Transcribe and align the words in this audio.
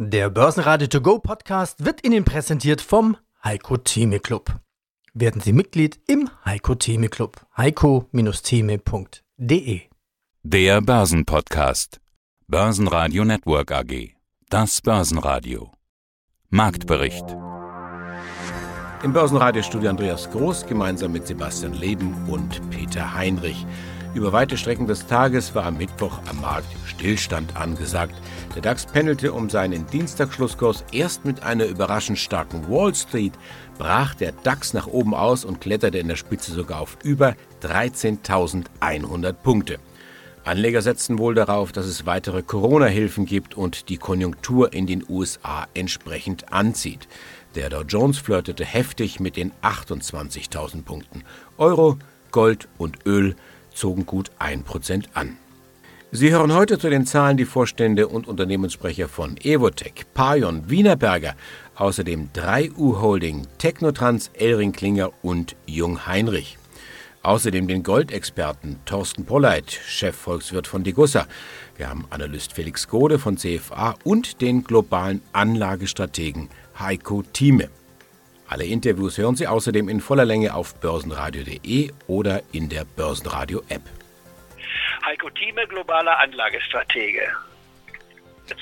Der 0.00 0.30
Börsenradio 0.30 0.86
To 0.86 1.00
Go 1.00 1.18
Podcast 1.18 1.84
wird 1.84 2.06
Ihnen 2.06 2.24
präsentiert 2.24 2.80
vom 2.80 3.16
Heiko 3.42 3.78
Theme 3.78 4.20
Club. 4.20 4.60
Werden 5.12 5.40
Sie 5.40 5.52
Mitglied 5.52 5.98
im 6.06 6.30
Heiko 6.44 6.76
Theme 6.76 7.08
Club. 7.08 7.44
heiko-theme.de 7.56 9.80
Der 10.44 10.80
Börsenpodcast. 10.82 12.00
Börsenradio 12.46 13.24
Network 13.24 13.72
AG. 13.72 14.14
Das 14.48 14.80
Börsenradio. 14.80 15.72
Marktbericht. 16.48 17.24
Im 19.02 19.12
Börsenradiostudio 19.12 19.90
Andreas 19.90 20.30
Groß 20.30 20.66
gemeinsam 20.66 21.10
mit 21.10 21.26
Sebastian 21.26 21.72
Leben 21.72 22.30
und 22.30 22.70
Peter 22.70 23.14
Heinrich. 23.14 23.66
Über 24.14 24.32
weite 24.32 24.56
Strecken 24.56 24.86
des 24.86 25.06
Tages 25.06 25.54
war 25.54 25.66
am 25.66 25.76
Mittwoch 25.76 26.20
am 26.30 26.40
Markt 26.40 26.66
Stillstand 26.86 27.56
angesagt. 27.56 28.14
Der 28.54 28.62
DAX 28.62 28.86
pendelte 28.86 29.32
um 29.32 29.50
seinen 29.50 29.86
Dienstagsschlusskurs 29.86 30.84
erst 30.92 31.26
mit 31.26 31.42
einer 31.42 31.66
überraschend 31.66 32.18
starken 32.18 32.68
Wall 32.68 32.94
Street, 32.94 33.34
brach 33.76 34.14
der 34.14 34.32
DAX 34.32 34.72
nach 34.72 34.86
oben 34.86 35.14
aus 35.14 35.44
und 35.44 35.60
kletterte 35.60 35.98
in 35.98 36.08
der 36.08 36.16
Spitze 36.16 36.52
sogar 36.52 36.80
auf 36.80 36.96
über 37.04 37.34
13.100 37.62 39.32
Punkte. 39.34 39.78
Anleger 40.42 40.80
setzten 40.80 41.18
wohl 41.18 41.34
darauf, 41.34 41.72
dass 41.72 41.84
es 41.84 42.06
weitere 42.06 42.42
Corona-Hilfen 42.42 43.26
gibt 43.26 43.54
und 43.54 43.90
die 43.90 43.98
Konjunktur 43.98 44.72
in 44.72 44.86
den 44.86 45.04
USA 45.06 45.66
entsprechend 45.74 46.50
anzieht. 46.50 47.06
Der 47.54 47.68
Dow 47.68 47.82
Jones 47.82 48.16
flirtete 48.16 48.64
heftig 48.64 49.20
mit 49.20 49.36
den 49.36 49.52
28.000 49.62 50.84
Punkten. 50.84 51.24
Euro, 51.58 51.98
Gold 52.30 52.68
und 52.78 53.06
Öl 53.06 53.36
zogen 53.72 54.06
gut 54.06 54.30
1% 54.38 55.04
an. 55.14 55.36
Sie 56.10 56.30
hören 56.30 56.54
heute 56.54 56.78
zu 56.78 56.88
den 56.88 57.04
Zahlen 57.04 57.36
die 57.36 57.44
Vorstände 57.44 58.08
und 58.08 58.26
Unternehmenssprecher 58.26 59.08
von 59.08 59.36
Evotech, 59.36 60.06
Payon, 60.14 60.70
Wienerberger, 60.70 61.34
außerdem 61.74 62.30
3U 62.34 63.02
Holding, 63.02 63.46
Technotrans, 63.58 64.30
Elring 64.32 64.72
Klinger 64.72 65.10
und 65.20 65.54
Jung 65.66 66.06
Heinrich. 66.06 66.56
Außerdem 67.22 67.68
den 67.68 67.82
Goldexperten 67.82 68.78
Thorsten 68.86 69.26
Polleit, 69.26 69.70
Chefvolkswirt 69.70 70.66
von 70.66 70.82
Degussa. 70.82 71.26
Wir 71.76 71.90
haben 71.90 72.06
Analyst 72.08 72.54
Felix 72.54 72.88
Gode 72.88 73.18
von 73.18 73.36
CFA 73.36 73.94
und 74.02 74.40
den 74.40 74.64
globalen 74.64 75.20
Anlagestrategen 75.32 76.48
Heiko 76.78 77.22
Thieme. 77.34 77.68
Alle 78.48 78.64
Interviews 78.64 79.18
hören 79.18 79.36
Sie 79.36 79.46
außerdem 79.46 79.90
in 79.90 80.00
voller 80.00 80.24
Länge 80.24 80.54
auf 80.54 80.74
börsenradio.de 80.80 81.92
oder 82.06 82.42
in 82.52 82.70
der 82.70 82.86
Börsenradio-App. 82.96 83.82
Heiko 85.04 85.28
Thieme, 85.30 85.66
globaler 85.66 86.18
Anlagestratege. 86.18 87.28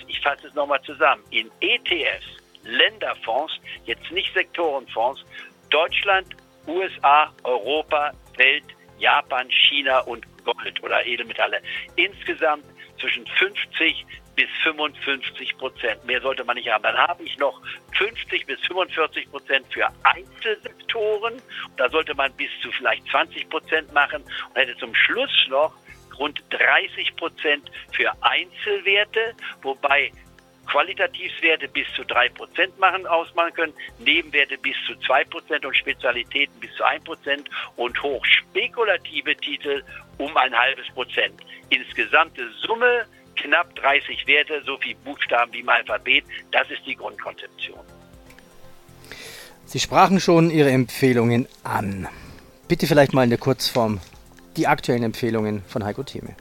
Ich 0.09 0.21
fasse 0.21 0.49
es 0.49 0.55
nochmal 0.55 0.83
zusammen. 0.83 1.23
In 1.31 1.49
ETFs, 1.61 2.27
Länderfonds, 2.65 3.53
jetzt 3.85 4.11
nicht 4.11 4.35
Sektorenfonds, 4.35 5.25
Deutschland, 5.71 6.35
USA, 6.67 7.33
Europa, 7.45 8.13
Welt, 8.39 8.65
Japan, 8.99 9.49
China 9.51 10.01
und 10.01 10.27
Gold 10.45 10.83
oder 10.83 11.07
Edelmetalle. 11.07 11.61
Insgesamt 11.95 12.65
zwischen 13.07 13.27
50 13.27 14.05
bis 14.35 14.49
55 14.65 15.57
Prozent. 15.59 16.05
Mehr 16.05 16.21
sollte 16.21 16.45
man 16.45 16.57
nicht 16.57 16.69
haben. 16.69 16.83
Dann 16.83 16.97
habe 16.97 17.23
ich 17.23 17.39
noch 17.39 17.63
50 17.97 18.47
bis 18.47 18.61
45 18.67 19.31
Prozent 19.31 19.67
für 19.73 19.89
Einzelsektoren. 20.03 21.41
Da 21.77 21.89
sollte 21.89 22.15
man 22.15 22.33
bis 22.33 22.51
zu 22.63 22.71
vielleicht 22.73 23.07
20 23.09 23.49
Prozent 23.49 23.93
machen 23.93 24.23
und 24.23 24.57
hätte 24.57 24.77
zum 24.79 24.95
Schluss 24.95 25.47
noch 25.49 25.73
rund 26.19 26.43
30 26.51 27.15
Prozent 27.17 27.71
für 27.93 28.11
Einzelwerte, 28.23 29.35
wobei 29.63 30.11
Qualitativwerte 30.67 31.69
bis 31.69 31.87
zu 31.95 32.03
3% 32.03 32.31
machen, 32.79 33.07
ausmachen 33.07 33.55
können, 33.55 33.73
Nebenwerte 33.99 34.59
bis 34.59 34.75
zu 34.87 34.93
2% 34.95 35.65
und 35.65 35.77
Spezialitäten 35.77 36.59
bis 36.61 36.73
zu 36.75 36.85
1% 36.85 37.45
und 37.77 38.03
hochspekulative 38.03 39.37
Titel 39.37 39.83
um 40.19 40.37
ein 40.37 40.55
halbes 40.55 40.87
Prozent. 40.95 41.41
Insgesamte 41.71 42.49
Summe 42.61 43.07
knapp 43.37 43.75
30 43.77 44.27
Werte, 44.27 44.63
so 44.65 44.77
viel 44.79 44.95
Buchstaben 44.97 45.53
wie 45.53 45.61
im 45.61 45.69
Alphabet. 45.69 46.25
Das 46.53 46.71
ist 46.71 46.85
die 46.87 46.97
Grundkonzeption. 46.97 47.79
Sie 49.67 49.81
sprachen 49.81 50.21
schon 50.21 50.51
Ihre 50.51 50.71
Empfehlungen 50.71 51.49
an. 51.65 52.09
Bitte 52.69 52.87
vielleicht 52.87 53.13
mal 53.13 53.25
in 53.25 53.31
der 53.31 53.39
Kurzform 53.39 54.01
die 54.57 54.67
aktuellen 54.67 55.03
Empfehlungen 55.03 55.63
von 55.67 55.85
Heiko 55.85 56.03
Thieme. 56.03 56.35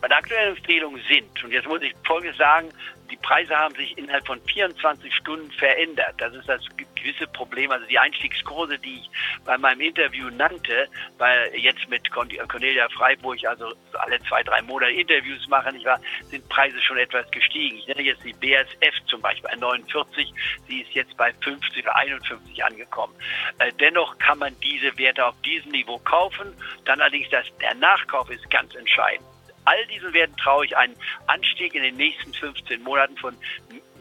Meine 0.00 0.16
aktuellen 0.16 0.56
Empfehlungen 0.56 1.02
sind, 1.08 1.44
und 1.44 1.52
jetzt 1.52 1.68
muss 1.68 1.82
ich 1.82 1.94
Folgendes 2.04 2.36
sagen, 2.36 2.70
die 3.10 3.16
Preise 3.16 3.56
haben 3.56 3.74
sich 3.74 3.96
innerhalb 3.96 4.26
von 4.26 4.40
24 4.42 5.14
Stunden 5.14 5.50
verändert. 5.52 6.14
Das 6.18 6.34
ist 6.34 6.48
das 6.48 6.60
gewisse 6.94 7.26
Problem. 7.28 7.70
Also 7.70 7.86
die 7.86 7.98
Einstiegskurse, 7.98 8.78
die 8.78 8.96
ich 8.96 9.10
bei 9.44 9.56
meinem 9.56 9.80
Interview 9.80 10.28
nannte, 10.30 10.88
weil 11.16 11.50
jetzt 11.56 11.88
mit 11.88 12.10
Cornelia 12.10 12.88
Freiburg, 12.90 13.38
also 13.44 13.72
alle 13.94 14.20
zwei, 14.24 14.42
drei 14.42 14.60
Monate 14.62 14.92
Interviews 14.92 15.48
machen, 15.48 15.76
ich 15.76 15.84
war, 15.84 16.00
sind 16.24 16.46
Preise 16.48 16.80
schon 16.80 16.98
etwas 16.98 17.30
gestiegen. 17.30 17.78
Ich 17.78 17.86
nenne 17.86 18.02
jetzt 18.02 18.24
die 18.24 18.34
BSF 18.34 18.94
zum 19.06 19.20
Beispiel 19.22 19.50
bei 19.50 19.56
49, 19.56 20.32
sie 20.66 20.80
ist 20.82 20.92
jetzt 20.92 21.16
bei 21.16 21.32
50 21.32 21.84
oder 21.84 21.96
51 21.96 22.64
angekommen. 22.64 23.14
Äh, 23.58 23.72
dennoch 23.80 24.18
kann 24.18 24.38
man 24.38 24.54
diese 24.60 24.96
Werte 24.98 25.24
auf 25.24 25.40
diesem 25.42 25.72
Niveau 25.72 25.98
kaufen. 25.98 26.52
Dann 26.84 27.00
allerdings 27.00 27.30
das, 27.30 27.46
der 27.60 27.74
Nachkauf 27.74 28.30
ist 28.30 28.48
ganz 28.50 28.74
entscheidend 28.74 29.26
all 29.68 29.86
diesen 29.86 30.12
Werten 30.14 30.36
traue 30.38 30.64
ich 30.64 30.76
einen 30.76 30.96
Anstieg 31.26 31.74
in 31.74 31.82
den 31.82 31.96
nächsten 31.96 32.32
15 32.32 32.82
Monaten 32.82 33.16
von 33.18 33.36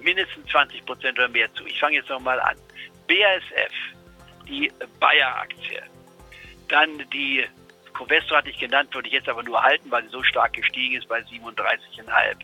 mindestens 0.01 0.49
20 0.49 0.85
Prozent 0.85 1.17
oder 1.17 1.27
mehr 1.27 1.53
zu. 1.55 1.65
Ich 1.65 1.79
fange 1.79 1.97
jetzt 1.97 2.09
nochmal 2.09 2.39
an. 2.39 2.55
BASF, 3.07 3.73
die 4.47 4.71
Bayer-Aktie, 4.99 5.83
dann 6.69 7.09
die 7.11 7.45
Covestro 7.93 8.35
hatte 8.35 8.49
ich 8.49 8.59
genannt, 8.59 8.93
würde 8.93 9.07
ich 9.07 9.13
jetzt 9.13 9.27
aber 9.27 9.43
nur 9.43 9.61
halten, 9.61 9.89
weil 9.91 10.03
sie 10.03 10.09
so 10.09 10.23
stark 10.23 10.53
gestiegen 10.53 10.95
ist 10.95 11.07
bei 11.07 11.19
37,5. 11.19 12.35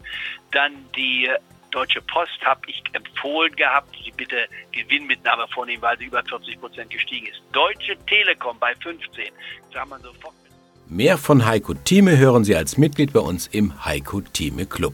Dann 0.52 0.74
die 0.96 1.30
Deutsche 1.72 2.02
Post 2.02 2.44
habe 2.44 2.62
ich 2.68 2.84
empfohlen 2.94 3.56
gehabt, 3.56 3.96
sie 4.04 4.12
bitte 4.12 4.48
Gewinnmitnahme 4.72 5.48
vornehmen, 5.48 5.82
weil 5.82 5.98
sie 5.98 6.06
über 6.06 6.24
40 6.24 6.60
Prozent 6.60 6.90
gestiegen 6.90 7.28
ist. 7.28 7.42
Deutsche 7.52 7.98
Telekom 8.06 8.58
bei 8.60 8.76
15. 8.76 9.32
Da 9.72 9.82
haben 9.82 9.90
wir 9.90 10.00
sofort 10.00 10.43
Mehr 10.90 11.18
von 11.18 11.46
Heiko 11.46 11.74
Thieme 11.74 12.18
hören 12.18 12.44
Sie 12.44 12.56
als 12.56 12.78
Mitglied 12.78 13.14
bei 13.14 13.22
uns 13.22 13.48
im 13.52 13.86
Heiko 13.86 14.22
Thieme 14.22 14.66
Club. 14.66 14.94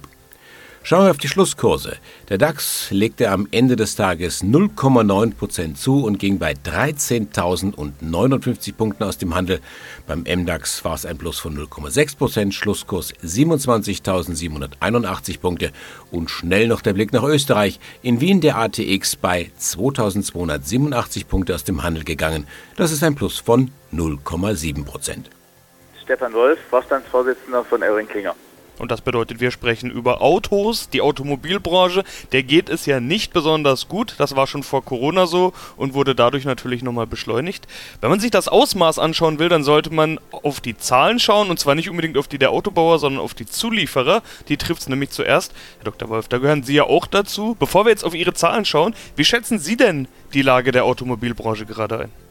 Schauen 0.82 1.04
wir 1.06 1.12
auf 1.12 1.18
die 1.18 1.28
Schlusskurse. 1.28 1.98
Der 2.30 2.38
DAX 2.38 2.90
legte 2.92 3.32
am 3.32 3.50
Ende 3.52 3.76
des 3.76 3.96
Tages 3.96 4.42
0,9% 4.44 5.76
zu 5.76 6.06
und 6.06 6.20
ging 6.20 6.40
bei 6.40 6.54
13.059 6.54 8.74
Punkten 8.74 9.04
aus 9.04 9.18
dem 9.18 9.36
Handel. 9.36 9.60
Beim 10.08 10.22
MDAX 10.22 10.86
war 10.86 10.94
es 10.96 11.06
ein 11.06 11.18
Plus 11.18 11.38
von 11.38 11.58
0,6% 11.58 12.54
Schlusskurs 12.54 13.14
27.781 13.24 15.40
Punkte. 15.40 15.72
Und 16.12 16.30
schnell 16.30 16.68
noch 16.68 16.82
der 16.82 16.94
Blick 16.94 17.12
nach 17.14 17.24
Österreich. 17.24 17.82
In 18.02 18.22
Wien 18.22 18.40
der 18.42 18.58
ATX 18.58 19.18
bei 19.18 19.52
2.287 19.60 21.26
Punkte 21.26 21.56
aus 21.56 21.66
dem 21.66 21.84
Handel 21.84 22.06
gegangen. 22.06 22.48
Das 22.78 22.92
ist 22.92 23.04
ein 23.04 23.16
Plus 23.16 23.40
von 23.40 23.72
0,7 23.94 24.86
Stefan 26.10 26.34
Wolf, 26.34 26.58
Vorstandsvorsitzender 26.72 27.64
von 27.64 27.84
Elring 27.84 28.08
Klinger. 28.08 28.34
Und 28.80 28.90
das 28.90 29.02
bedeutet, 29.02 29.42
wir 29.42 29.52
sprechen 29.52 29.92
über 29.92 30.24
Autos, 30.24 30.90
die 30.90 31.02
Automobilbranche. 31.02 32.04
Der 32.32 32.42
geht 32.42 32.68
es 32.68 32.88
ja 32.88 33.00
nicht 33.00 33.32
besonders 33.32 33.88
gut. 33.88 34.16
Das 34.18 34.36
war 34.36 34.48
schon 34.48 34.64
vor 34.64 34.84
Corona 34.84 35.28
so 35.28 35.54
und 35.78 35.94
wurde 35.94 36.16
dadurch 36.16 36.46
natürlich 36.46 36.82
nochmal 36.82 37.06
beschleunigt. 37.06 37.68
Wenn 38.02 38.10
man 38.10 38.20
sich 38.20 38.32
das 38.32 38.48
Ausmaß 38.48 38.98
anschauen 38.98 39.38
will, 39.38 39.50
dann 39.50 39.64
sollte 39.64 39.94
man 39.94 40.20
auf 40.32 40.62
die 40.62 40.76
Zahlen 40.76 41.20
schauen 41.20 41.52
und 41.52 41.60
zwar 41.60 41.76
nicht 41.76 41.92
unbedingt 41.92 42.18
auf 42.18 42.28
die 42.28 42.40
der 42.40 42.50
Autobauer, 42.50 42.98
sondern 42.98 43.22
auf 43.22 43.36
die 43.36 43.46
Zulieferer. 43.46 44.24
Die 44.48 44.58
trifft 44.58 44.82
es 44.82 44.90
nämlich 44.90 45.12
zuerst. 45.12 45.54
Herr 45.78 45.92
Dr. 45.92 46.10
Wolf, 46.10 46.28
da 46.28 46.40
gehören 46.40 46.64
Sie 46.64 46.74
ja 46.74 46.86
auch 46.86 47.06
dazu. 47.06 47.56
Bevor 47.60 47.86
wir 47.86 47.92
jetzt 47.92 48.04
auf 48.04 48.16
Ihre 48.16 48.34
Zahlen 48.34 48.66
schauen, 48.66 48.96
wie 49.16 49.26
schätzen 49.26 49.60
Sie 49.60 49.78
denn 49.78 50.08
die 50.34 50.42
Lage 50.42 50.72
der 50.72 50.86
Automobilbranche 50.86 51.68
gerade 51.68 52.00
ein? 52.00 52.29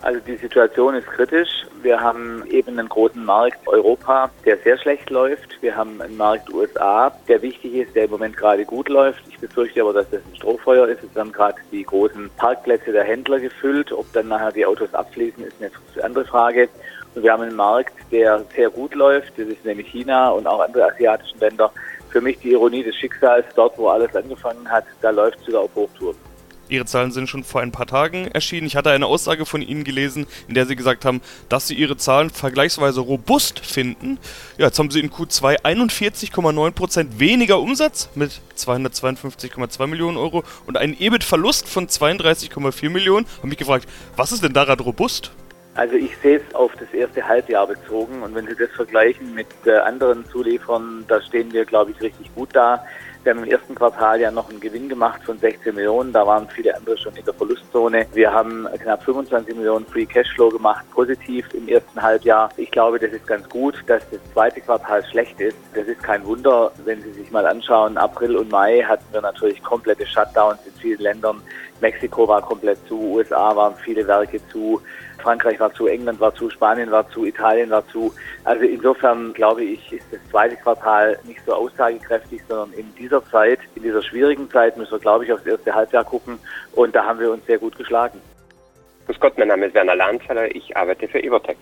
Also 0.00 0.20
die 0.20 0.36
Situation 0.36 0.94
ist 0.94 1.08
kritisch. 1.08 1.48
Wir 1.82 2.00
haben 2.00 2.44
eben 2.50 2.78
einen 2.78 2.88
großen 2.88 3.24
Markt 3.24 3.66
Europa, 3.66 4.30
der 4.44 4.56
sehr 4.58 4.78
schlecht 4.78 5.10
läuft. 5.10 5.60
Wir 5.60 5.74
haben 5.74 6.00
einen 6.00 6.16
Markt 6.16 6.52
USA, 6.52 7.12
der 7.26 7.42
wichtig 7.42 7.74
ist, 7.74 7.96
der 7.96 8.04
im 8.04 8.12
Moment 8.12 8.36
gerade 8.36 8.64
gut 8.64 8.88
läuft. 8.88 9.22
Ich 9.28 9.38
befürchte 9.38 9.80
aber, 9.80 9.92
dass 9.92 10.08
das 10.10 10.20
ein 10.20 10.36
Strohfeuer 10.36 10.86
ist. 10.86 11.02
Es 11.02 11.18
haben 11.18 11.32
gerade 11.32 11.56
die 11.72 11.82
großen 11.82 12.30
Parkplätze 12.36 12.92
der 12.92 13.04
Händler 13.04 13.40
gefüllt. 13.40 13.90
Ob 13.90 14.10
dann 14.12 14.28
nachher 14.28 14.52
die 14.52 14.66
Autos 14.66 14.94
abfließen, 14.94 15.44
ist 15.44 15.56
eine 15.60 16.04
andere 16.04 16.24
Frage. 16.24 16.68
Und 17.14 17.24
wir 17.24 17.32
haben 17.32 17.42
einen 17.42 17.56
Markt, 17.56 17.94
der 18.12 18.44
sehr 18.54 18.70
gut 18.70 18.94
läuft. 18.94 19.32
Das 19.36 19.48
ist 19.48 19.64
nämlich 19.64 19.88
China 19.88 20.30
und 20.30 20.46
auch 20.46 20.60
andere 20.60 20.92
asiatische 20.92 21.36
Länder. 21.38 21.72
Für 22.10 22.20
mich 22.20 22.38
die 22.38 22.52
Ironie 22.52 22.84
des 22.84 22.94
Schicksals, 22.94 23.46
dort 23.56 23.76
wo 23.76 23.88
alles 23.88 24.14
angefangen 24.14 24.70
hat, 24.70 24.84
da 25.02 25.10
läuft 25.10 25.40
es 25.40 25.46
sogar 25.46 25.62
auf 25.62 25.74
Hochtouren. 25.74 26.27
Ihre 26.68 26.84
Zahlen 26.84 27.12
sind 27.12 27.28
schon 27.28 27.44
vor 27.44 27.60
ein 27.60 27.72
paar 27.72 27.86
Tagen 27.86 28.28
erschienen. 28.28 28.66
Ich 28.66 28.76
hatte 28.76 28.90
eine 28.90 29.06
Aussage 29.06 29.46
von 29.46 29.62
Ihnen 29.62 29.84
gelesen, 29.84 30.26
in 30.48 30.54
der 30.54 30.66
Sie 30.66 30.76
gesagt 30.76 31.04
haben, 31.04 31.20
dass 31.48 31.66
Sie 31.66 31.74
Ihre 31.74 31.96
Zahlen 31.96 32.30
vergleichsweise 32.30 33.00
robust 33.00 33.60
finden. 33.60 34.18
Ja, 34.58 34.66
jetzt 34.66 34.78
haben 34.78 34.90
Sie 34.90 35.00
in 35.00 35.10
Q2 35.10 35.62
41,9% 35.62 37.18
weniger 37.18 37.58
Umsatz 37.60 38.10
mit 38.14 38.40
252,2 38.56 39.86
Millionen 39.86 40.16
Euro 40.16 40.44
und 40.66 40.76
einen 40.76 40.98
EBIT-Verlust 40.98 41.68
von 41.68 41.86
32,4 41.86 42.90
Millionen. 42.90 43.26
Ich 43.26 43.38
habe 43.38 43.48
mich 43.48 43.58
gefragt, 43.58 43.88
was 44.16 44.32
ist 44.32 44.42
denn 44.42 44.52
daran 44.52 44.80
robust? 44.80 45.30
Also 45.78 45.94
ich 45.94 46.10
sehe 46.22 46.38
es 46.38 46.54
auf 46.56 46.72
das 46.80 46.92
erste 46.92 47.26
Halbjahr 47.26 47.68
bezogen 47.68 48.22
und 48.22 48.34
wenn 48.34 48.48
Sie 48.48 48.56
das 48.56 48.70
vergleichen 48.70 49.32
mit 49.32 49.46
äh, 49.64 49.76
anderen 49.76 50.26
Zulieferern, 50.26 51.04
da 51.06 51.22
stehen 51.22 51.52
wir, 51.52 51.64
glaube 51.64 51.92
ich, 51.92 52.00
richtig 52.00 52.34
gut 52.34 52.48
da. 52.52 52.84
Wir 53.28 53.34
haben 53.34 53.44
im 53.44 53.50
ersten 53.50 53.74
Quartal 53.74 54.22
ja 54.22 54.30
noch 54.30 54.48
einen 54.48 54.58
Gewinn 54.58 54.88
gemacht 54.88 55.22
von 55.22 55.36
16 55.36 55.74
Millionen. 55.74 56.14
Da 56.14 56.26
waren 56.26 56.48
viele 56.48 56.74
andere 56.74 56.96
schon 56.96 57.14
in 57.14 57.26
der 57.26 57.34
Verlustzone. 57.34 58.06
Wir 58.14 58.32
haben 58.32 58.66
knapp 58.82 59.02
25 59.02 59.54
Millionen 59.54 59.84
Free 59.84 60.06
Cashflow 60.06 60.48
gemacht, 60.48 60.82
positiv 60.92 61.46
im 61.52 61.68
ersten 61.68 62.00
Halbjahr. 62.00 62.48
Ich 62.56 62.70
glaube, 62.70 62.98
das 62.98 63.12
ist 63.12 63.26
ganz 63.26 63.46
gut. 63.50 63.84
Dass 63.86 64.02
das 64.08 64.20
zweite 64.32 64.62
Quartal 64.62 65.04
schlecht 65.04 65.38
ist, 65.42 65.58
das 65.74 65.86
ist 65.86 66.02
kein 66.02 66.24
Wunder. 66.24 66.72
Wenn 66.86 67.02
Sie 67.02 67.12
sich 67.12 67.30
mal 67.30 67.44
anschauen, 67.44 67.98
April 67.98 68.34
und 68.34 68.50
Mai 68.50 68.80
hatten 68.80 69.04
wir 69.12 69.20
natürlich 69.20 69.62
komplette 69.62 70.06
Shutdowns 70.06 70.60
in 70.64 70.72
vielen 70.80 71.00
Ländern. 71.00 71.42
Mexiko 71.82 72.26
war 72.26 72.40
komplett 72.40 72.78
zu, 72.88 72.98
USA 72.98 73.54
waren 73.54 73.74
viele 73.84 74.06
Werke 74.06 74.40
zu. 74.48 74.80
Frankreich 75.18 75.58
war 75.60 75.72
zu, 75.74 75.86
England 75.86 76.20
war 76.20 76.34
zu, 76.34 76.50
Spanien 76.50 76.90
war 76.90 77.08
zu, 77.10 77.24
Italien 77.24 77.70
war 77.70 77.86
zu. 77.88 78.12
Also 78.44 78.64
insofern 78.64 79.32
glaube 79.32 79.64
ich, 79.64 79.92
ist 79.92 80.06
das 80.10 80.20
zweite 80.30 80.56
Quartal 80.56 81.18
nicht 81.24 81.40
so 81.44 81.54
aussagekräftig, 81.54 82.40
sondern 82.48 82.72
in 82.72 82.94
dieser 82.94 83.24
Zeit, 83.30 83.58
in 83.74 83.82
dieser 83.82 84.02
schwierigen 84.02 84.50
Zeit 84.50 84.76
müssen 84.76 84.92
wir, 84.92 84.98
glaube 84.98 85.24
ich, 85.24 85.32
aufs 85.32 85.46
erste 85.46 85.74
Halbjahr 85.74 86.04
gucken 86.04 86.38
und 86.72 86.94
da 86.94 87.04
haben 87.04 87.20
wir 87.20 87.30
uns 87.30 87.44
sehr 87.46 87.58
gut 87.58 87.76
geschlagen. 87.76 88.20
Grüß 89.06 89.20
Gott, 89.20 89.38
mein 89.38 89.48
Name 89.48 89.66
ist 89.66 89.74
Werner 89.74 89.96
Lahnzeller, 89.96 90.54
ich 90.54 90.76
arbeite 90.76 91.08
für 91.08 91.22
Evotech. 91.22 91.56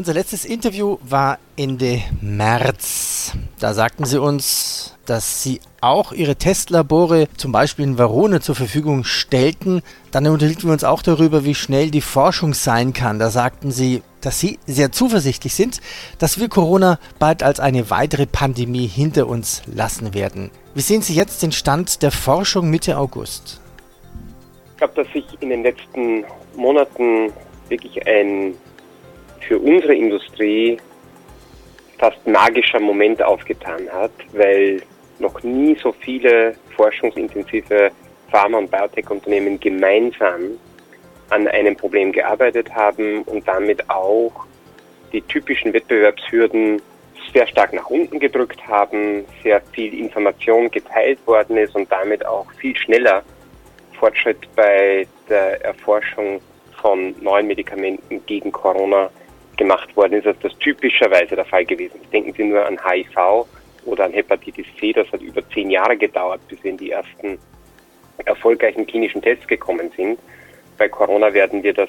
Unser 0.00 0.14
letztes 0.14 0.46
Interview 0.46 0.96
war 1.02 1.38
Ende 1.58 2.00
März. 2.22 3.32
Da 3.58 3.74
sagten 3.74 4.06
Sie 4.06 4.18
uns, 4.18 4.79
dass 5.10 5.42
Sie 5.42 5.60
auch 5.80 6.12
Ihre 6.12 6.36
Testlabore 6.36 7.26
zum 7.36 7.50
Beispiel 7.50 7.84
in 7.84 7.98
Verona 7.98 8.40
zur 8.40 8.54
Verfügung 8.54 9.02
stellten. 9.02 9.82
Dann 10.12 10.28
unterhielten 10.28 10.68
wir 10.68 10.72
uns 10.72 10.84
auch 10.84 11.02
darüber, 11.02 11.44
wie 11.44 11.56
schnell 11.56 11.90
die 11.90 12.00
Forschung 12.00 12.54
sein 12.54 12.92
kann. 12.92 13.18
Da 13.18 13.28
sagten 13.30 13.72
Sie, 13.72 14.02
dass 14.20 14.38
Sie 14.38 14.60
sehr 14.66 14.92
zuversichtlich 14.92 15.52
sind, 15.52 15.80
dass 16.20 16.38
wir 16.38 16.48
Corona 16.48 17.00
bald 17.18 17.42
als 17.42 17.58
eine 17.58 17.90
weitere 17.90 18.26
Pandemie 18.26 18.86
hinter 18.86 19.26
uns 19.26 19.62
lassen 19.66 20.14
werden. 20.14 20.52
Wie 20.74 20.80
sehen 20.80 21.02
Sie 21.02 21.14
jetzt 21.14 21.42
den 21.42 21.50
Stand 21.50 22.02
der 22.02 22.12
Forschung 22.12 22.70
Mitte 22.70 22.96
August? 22.96 23.60
Ich 24.70 24.76
glaube, 24.76 24.94
dass 24.94 25.12
sich 25.12 25.24
in 25.40 25.50
den 25.50 25.64
letzten 25.64 26.24
Monaten 26.54 27.32
wirklich 27.68 28.06
ein 28.06 28.54
für 29.40 29.58
unsere 29.58 29.96
Industrie 29.96 30.78
fast 31.98 32.24
magischer 32.28 32.78
Moment 32.78 33.20
aufgetan 33.20 33.88
hat, 33.90 34.12
weil 34.32 34.80
noch 35.20 35.42
nie 35.42 35.76
so 35.82 35.92
viele 35.92 36.54
forschungsintensive 36.76 37.90
Pharma- 38.30 38.58
und 38.58 38.70
Biotech-Unternehmen 38.70 39.58
gemeinsam 39.60 40.58
an 41.30 41.46
einem 41.48 41.76
Problem 41.76 42.12
gearbeitet 42.12 42.74
haben 42.74 43.22
und 43.22 43.46
damit 43.46 43.88
auch 43.88 44.32
die 45.12 45.22
typischen 45.22 45.72
Wettbewerbshürden 45.72 46.80
sehr 47.32 47.46
stark 47.46 47.72
nach 47.72 47.88
unten 47.88 48.18
gedrückt 48.18 48.66
haben, 48.66 49.24
sehr 49.42 49.60
viel 49.72 49.94
Information 49.98 50.70
geteilt 50.70 51.24
worden 51.26 51.56
ist 51.56 51.74
und 51.74 51.90
damit 51.90 52.24
auch 52.26 52.50
viel 52.54 52.76
schneller 52.76 53.22
Fortschritt 53.98 54.48
bei 54.56 55.06
der 55.28 55.64
Erforschung 55.64 56.40
von 56.80 57.14
neuen 57.20 57.46
Medikamenten 57.46 58.24
gegen 58.26 58.50
Corona 58.50 59.10
gemacht 59.56 59.94
worden 59.96 60.14
ist, 60.14 60.26
als 60.26 60.38
das 60.40 60.56
typischerweise 60.58 61.36
der 61.36 61.44
Fall 61.44 61.64
gewesen 61.64 62.00
ist. 62.02 62.12
Denken 62.12 62.32
Sie 62.32 62.44
nur 62.44 62.64
an 62.64 62.78
HIV 62.82 63.46
oder 63.84 64.04
an 64.04 64.12
Hepatitis 64.12 64.66
C, 64.78 64.92
das 64.92 65.10
hat 65.12 65.20
über 65.22 65.48
zehn 65.50 65.70
Jahre 65.70 65.96
gedauert, 65.96 66.40
bis 66.48 66.62
wir 66.62 66.70
in 66.70 66.76
die 66.76 66.90
ersten 66.90 67.38
erfolgreichen 68.24 68.86
klinischen 68.86 69.22
Tests 69.22 69.46
gekommen 69.46 69.90
sind. 69.96 70.18
Bei 70.78 70.88
Corona 70.88 71.32
werden 71.32 71.62
wir 71.62 71.72
das 71.72 71.88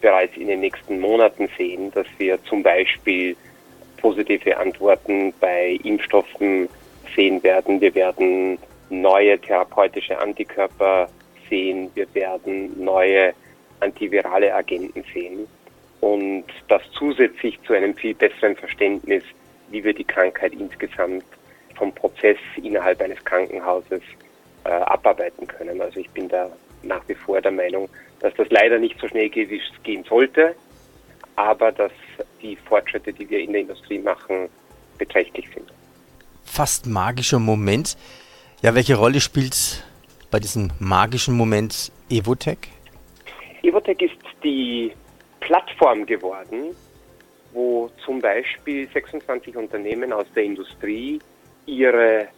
bereits 0.00 0.36
in 0.36 0.48
den 0.48 0.60
nächsten 0.60 1.00
Monaten 1.00 1.48
sehen, 1.56 1.90
dass 1.92 2.06
wir 2.18 2.42
zum 2.44 2.62
Beispiel 2.62 3.36
positive 3.98 4.56
Antworten 4.56 5.32
bei 5.40 5.78
Impfstoffen 5.84 6.68
sehen 7.14 7.42
werden. 7.42 7.80
Wir 7.80 7.94
werden 7.94 8.58
neue 8.90 9.38
therapeutische 9.38 10.18
Antikörper 10.18 11.08
sehen. 11.48 11.90
Wir 11.94 12.12
werden 12.14 12.82
neue 12.82 13.32
antivirale 13.80 14.54
Agenten 14.54 15.04
sehen 15.12 15.46
und 16.00 16.44
das 16.68 16.82
zusätzlich 16.98 17.58
zu 17.62 17.74
einem 17.74 17.94
viel 17.94 18.14
besseren 18.14 18.56
Verständnis, 18.56 19.22
wie 19.72 19.82
wir 19.82 19.94
die 19.94 20.04
Krankheit 20.04 20.52
insgesamt 20.52 21.24
vom 21.74 21.92
Prozess 21.92 22.36
innerhalb 22.62 23.00
eines 23.00 23.22
Krankenhauses 23.24 24.02
äh, 24.64 24.68
abarbeiten 24.68 25.46
können. 25.46 25.80
Also 25.80 25.98
ich 26.00 26.10
bin 26.10 26.28
da 26.28 26.48
nach 26.82 27.02
wie 27.08 27.14
vor 27.14 27.40
der 27.40 27.50
Meinung, 27.50 27.88
dass 28.20 28.34
das 28.34 28.48
leider 28.50 28.78
nicht 28.78 29.00
so 29.00 29.08
schnell 29.08 29.28
geht, 29.28 29.50
wie 29.50 29.56
es 29.56 29.82
gehen 29.82 30.04
sollte, 30.04 30.54
aber 31.36 31.72
dass 31.72 31.92
die 32.40 32.56
Fortschritte, 32.56 33.12
die 33.12 33.28
wir 33.28 33.40
in 33.40 33.52
der 33.52 33.62
Industrie 33.62 33.98
machen, 33.98 34.48
beträchtlich 34.98 35.48
sind. 35.54 35.72
Fast 36.44 36.86
magischer 36.86 37.38
Moment. 37.38 37.96
Ja, 38.60 38.74
welche 38.74 38.94
Rolle 38.94 39.20
spielt 39.20 39.84
bei 40.30 40.38
diesem 40.38 40.70
magischen 40.78 41.36
Moment 41.36 41.90
Evotech? 42.10 42.58
Evotech 43.62 44.00
ist 44.02 44.16
die 44.44 44.92
Plattform 45.40 46.06
geworden, 46.06 46.76
wo 47.52 47.90
zum 48.04 48.20
Beispiel 48.20 48.88
26 48.88 49.56
Unternehmen 49.56 50.12
aus 50.12 50.26
der 50.34 50.44
Industrie 50.44 51.20
ihre 51.66 52.28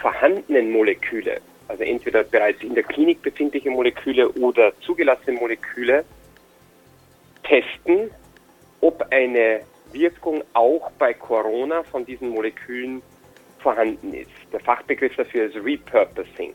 vorhandenen 0.00 0.70
Moleküle, 0.70 1.40
also 1.66 1.82
entweder 1.82 2.24
bereits 2.24 2.62
in 2.62 2.74
der 2.74 2.84
Klinik 2.84 3.22
befindliche 3.22 3.70
Moleküle 3.70 4.28
oder 4.32 4.72
zugelassene 4.80 5.38
Moleküle, 5.38 6.04
testen, 7.42 8.10
ob 8.80 9.06
eine 9.10 9.60
Wirkung 9.92 10.44
auch 10.52 10.90
bei 10.92 11.14
Corona 11.14 11.82
von 11.82 12.04
diesen 12.04 12.28
Molekülen 12.28 13.02
vorhanden 13.58 14.14
ist. 14.14 14.30
Der 14.52 14.60
Fachbegriff 14.60 15.16
dafür 15.16 15.46
ist 15.46 15.56
Repurposing. 15.56 16.54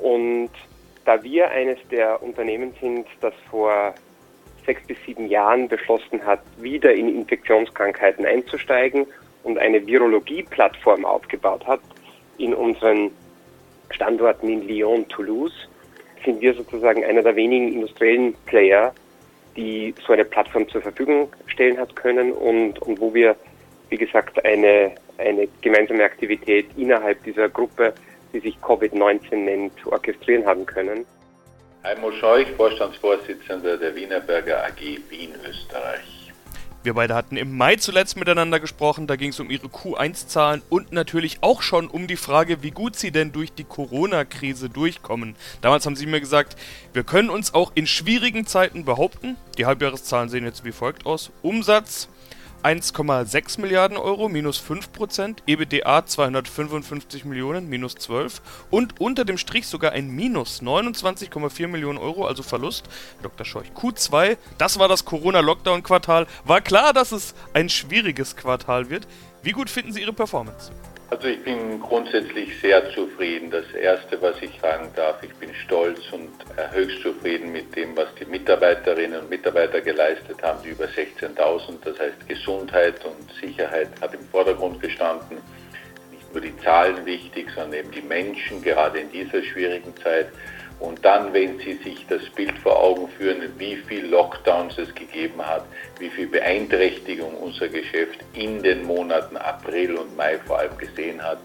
Und 0.00 0.50
da 1.04 1.22
wir 1.22 1.50
eines 1.50 1.78
der 1.90 2.22
Unternehmen 2.22 2.74
sind, 2.80 3.06
das 3.20 3.34
vor 3.50 3.94
sechs 4.68 4.86
bis 4.86 4.98
sieben 5.06 5.28
Jahren 5.28 5.66
beschlossen 5.66 6.24
hat, 6.26 6.40
wieder 6.58 6.92
in 6.92 7.08
Infektionskrankheiten 7.08 8.26
einzusteigen 8.26 9.06
und 9.42 9.56
eine 9.56 9.86
Virologie-Plattform 9.86 11.06
aufgebaut 11.06 11.66
hat 11.66 11.80
in 12.36 12.52
unseren 12.52 13.10
Standorten 13.90 14.46
in 14.50 14.68
Lyon, 14.68 15.08
Toulouse, 15.08 15.68
sind 16.22 16.42
wir 16.42 16.52
sozusagen 16.52 17.02
einer 17.02 17.22
der 17.22 17.34
wenigen 17.34 17.72
industriellen 17.72 18.34
Player, 18.44 18.92
die 19.56 19.94
so 20.06 20.12
eine 20.12 20.26
Plattform 20.26 20.68
zur 20.68 20.82
Verfügung 20.82 21.30
stellen 21.46 21.78
hat 21.78 21.96
können 21.96 22.32
und, 22.32 22.78
und 22.82 23.00
wo 23.00 23.14
wir, 23.14 23.36
wie 23.88 23.96
gesagt, 23.96 24.44
eine, 24.44 24.92
eine 25.16 25.48
gemeinsame 25.62 26.04
Aktivität 26.04 26.66
innerhalb 26.76 27.24
dieser 27.24 27.48
Gruppe, 27.48 27.94
die 28.34 28.40
sich 28.40 28.58
Covid-19 28.58 29.34
nennt, 29.34 29.86
orchestrieren 29.86 30.44
haben 30.44 30.66
können. 30.66 31.06
Heimo 31.84 32.10
Scheuch, 32.10 32.48
Vorstandsvorsitzender 32.56 33.76
der 33.76 33.94
Wienerberger 33.94 34.64
AG 34.64 34.80
Wien, 35.08 35.32
Österreich. 35.48 36.32
Wir 36.82 36.94
beide 36.94 37.14
hatten 37.14 37.36
im 37.36 37.56
Mai 37.56 37.76
zuletzt 37.76 38.16
miteinander 38.16 38.58
gesprochen, 38.58 39.06
da 39.06 39.14
ging 39.14 39.30
es 39.30 39.38
um 39.38 39.48
ihre 39.48 39.68
Q1-Zahlen 39.68 40.62
und 40.68 40.92
natürlich 40.92 41.38
auch 41.40 41.62
schon 41.62 41.86
um 41.86 42.08
die 42.08 42.16
Frage, 42.16 42.62
wie 42.62 42.72
gut 42.72 42.96
sie 42.96 43.12
denn 43.12 43.30
durch 43.30 43.52
die 43.52 43.64
Corona-Krise 43.64 44.68
durchkommen. 44.68 45.36
Damals 45.60 45.86
haben 45.86 45.96
sie 45.96 46.06
mir 46.06 46.20
gesagt, 46.20 46.56
wir 46.92 47.04
können 47.04 47.30
uns 47.30 47.54
auch 47.54 47.72
in 47.74 47.86
schwierigen 47.86 48.46
Zeiten 48.46 48.84
behaupten. 48.84 49.36
Die 49.56 49.66
Halbjahreszahlen 49.66 50.28
sehen 50.28 50.44
jetzt 50.44 50.64
wie 50.64 50.72
folgt 50.72 51.06
aus. 51.06 51.30
Umsatz 51.42 52.08
1,6 52.62 53.60
Milliarden 53.60 53.96
Euro, 53.96 54.28
minus 54.28 54.60
5%, 54.60 55.38
EBITDA 55.46 56.06
255 56.06 57.24
Millionen, 57.24 57.68
minus 57.68 57.94
12 57.94 58.42
und 58.70 59.00
unter 59.00 59.24
dem 59.24 59.38
Strich 59.38 59.66
sogar 59.66 59.92
ein 59.92 60.08
Minus 60.08 60.60
29,4 60.62 61.68
Millionen 61.68 61.98
Euro, 61.98 62.26
also 62.26 62.42
Verlust. 62.42 62.88
Dr. 63.22 63.46
Scheuch, 63.46 63.70
Q2, 63.74 64.36
das 64.58 64.78
war 64.78 64.88
das 64.88 65.04
Corona-Lockdown-Quartal. 65.04 66.26
War 66.44 66.60
klar, 66.60 66.92
dass 66.92 67.12
es 67.12 67.34
ein 67.52 67.68
schwieriges 67.68 68.36
Quartal 68.36 68.90
wird. 68.90 69.06
Wie 69.42 69.52
gut 69.52 69.70
finden 69.70 69.92
Sie 69.92 70.00
Ihre 70.00 70.12
Performance? 70.12 70.72
Also 71.10 71.26
ich 71.26 71.42
bin 71.42 71.80
grundsätzlich 71.80 72.60
sehr 72.60 72.90
zufrieden. 72.90 73.50
Das 73.50 73.64
Erste, 73.72 74.20
was 74.20 74.40
ich 74.42 74.60
sagen 74.60 74.90
darf, 74.94 75.22
ich 75.22 75.32
bin 75.36 75.54
stolz 75.54 76.00
und 76.12 76.28
höchst 76.72 77.00
zufrieden 77.00 77.50
mit 77.50 77.74
dem, 77.74 77.96
was 77.96 78.08
die 78.16 78.26
Mitarbeiterinnen 78.26 79.20
und 79.20 79.30
Mitarbeiter 79.30 79.80
geleistet 79.80 80.42
haben, 80.42 80.62
die 80.62 80.70
über 80.70 80.84
16.000. 80.84 81.78
Das 81.82 81.98
heißt, 81.98 82.28
Gesundheit 82.28 83.02
und 83.06 83.32
Sicherheit 83.40 83.88
hat 84.02 84.12
im 84.12 84.20
Vordergrund 84.28 84.82
gestanden. 84.82 85.38
Ich 86.12 86.34
nur 86.34 86.42
die 86.42 86.56
Zahlen 86.58 87.06
wichtig, 87.06 87.48
sondern 87.54 87.80
eben 87.80 87.90
die 87.90 88.02
Menschen, 88.02 88.62
gerade 88.62 88.98
in 88.98 89.10
dieser 89.10 89.42
schwierigen 89.42 89.96
Zeit. 89.96 90.26
Und 90.80 91.04
dann, 91.04 91.32
wenn 91.32 91.58
Sie 91.58 91.74
sich 91.74 92.06
das 92.08 92.22
Bild 92.30 92.56
vor 92.58 92.78
Augen 92.78 93.08
führen, 93.18 93.52
wie 93.58 93.76
viel 93.76 94.06
Lockdowns 94.06 94.78
es 94.78 94.94
gegeben 94.94 95.44
hat, 95.44 95.64
wie 95.98 96.08
viel 96.08 96.28
Beeinträchtigung 96.28 97.34
unser 97.34 97.68
Geschäft 97.68 98.20
in 98.34 98.62
den 98.62 98.84
Monaten 98.84 99.36
April 99.36 99.96
und 99.96 100.16
Mai 100.16 100.38
vor 100.46 100.60
allem 100.60 100.78
gesehen 100.78 101.22
hat, 101.22 101.38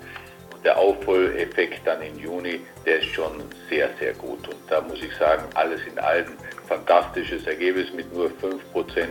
der 0.63 0.77
Aufholeffekt 0.77 1.85
dann 1.85 2.01
im 2.01 2.17
Juni, 2.19 2.61
der 2.85 2.99
ist 2.99 3.07
schon 3.07 3.43
sehr, 3.69 3.89
sehr 3.99 4.13
gut. 4.13 4.47
Und 4.47 4.57
da 4.69 4.81
muss 4.81 5.01
ich 5.01 5.13
sagen, 5.15 5.43
alles 5.55 5.81
in 5.91 5.99
allem 5.99 6.37
fantastisches 6.67 7.45
Ergebnis 7.45 7.91
mit 7.93 8.13
nur 8.13 8.29
5% 8.41 9.07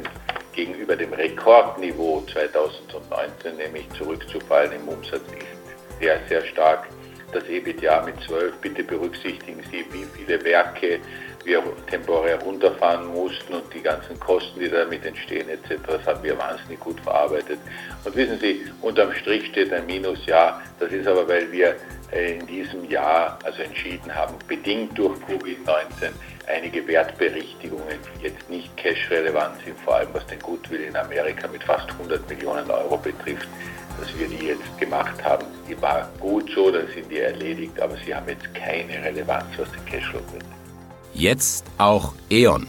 gegenüber 0.52 0.96
dem 0.96 1.12
Rekordniveau 1.12 2.22
2019, 2.32 3.56
nämlich 3.56 3.88
zurückzufallen 3.98 4.72
im 4.72 4.88
Umsatz, 4.88 5.22
ist 5.32 6.00
sehr, 6.00 6.18
sehr 6.28 6.44
stark. 6.46 6.88
Das 7.32 7.48
EBITDA 7.48 8.02
mit 8.04 8.20
12, 8.26 8.56
bitte 8.60 8.84
berücksichtigen 8.84 9.62
Sie, 9.70 9.86
wie 9.90 10.04
viele 10.14 10.44
Werke 10.44 11.00
wir 11.44 11.62
temporär 11.90 12.38
runterfahren 12.40 13.06
mussten 13.06 13.54
und 13.54 13.72
die 13.74 13.80
ganzen 13.80 14.20
Kosten, 14.20 14.60
die 14.60 14.68
damit 14.68 15.04
entstehen 15.04 15.48
etc., 15.48 15.80
das 15.86 16.06
haben 16.06 16.22
wir 16.22 16.38
wahnsinnig 16.38 16.78
gut 16.80 17.00
verarbeitet. 17.00 17.58
Und 18.04 18.14
wissen 18.14 18.38
Sie, 18.38 18.66
unterm 18.82 19.12
Strich 19.14 19.46
steht 19.46 19.72
ein 19.72 19.86
Minus, 19.86 20.24
ja, 20.26 20.60
das 20.78 20.92
ist 20.92 21.06
aber, 21.06 21.26
weil 21.26 21.50
wir 21.50 21.76
äh, 22.12 22.34
in 22.34 22.46
diesem 22.46 22.84
Jahr 22.84 23.38
also 23.42 23.62
entschieden 23.62 24.14
haben, 24.14 24.34
bedingt 24.46 24.96
durch 24.98 25.18
Covid-19 25.20 26.10
einige 26.46 26.86
Wertberichtigungen, 26.86 27.98
die 28.18 28.24
jetzt 28.24 28.50
nicht 28.50 28.76
cash-relevant 28.76 29.56
sind, 29.64 29.78
vor 29.80 29.96
allem 29.96 30.08
was 30.12 30.26
den 30.26 30.38
Goodwill 30.40 30.82
in 30.82 30.96
Amerika 30.96 31.48
mit 31.48 31.62
fast 31.64 31.90
100 31.92 32.28
Millionen 32.28 32.70
Euro 32.70 32.98
betrifft, 32.98 33.48
dass 34.00 34.08
wir 34.18 34.28
die 34.28 34.46
jetzt 34.46 34.78
gemacht 34.78 35.22
haben. 35.22 35.46
Die 35.68 35.80
war 35.80 36.08
gut 36.20 36.50
so, 36.54 36.70
dann 36.70 36.86
sind 36.94 37.10
die 37.10 37.18
erledigt, 37.18 37.80
aber 37.80 37.96
sie 38.04 38.14
haben 38.14 38.28
jetzt 38.28 38.52
keine 38.54 39.02
Relevanz, 39.04 39.46
was 39.56 39.70
den 39.72 39.84
Cashflow 39.84 40.20
betrifft. 40.20 40.46
Jetzt 41.14 41.66
auch 41.78 42.14
E.ON. 42.30 42.66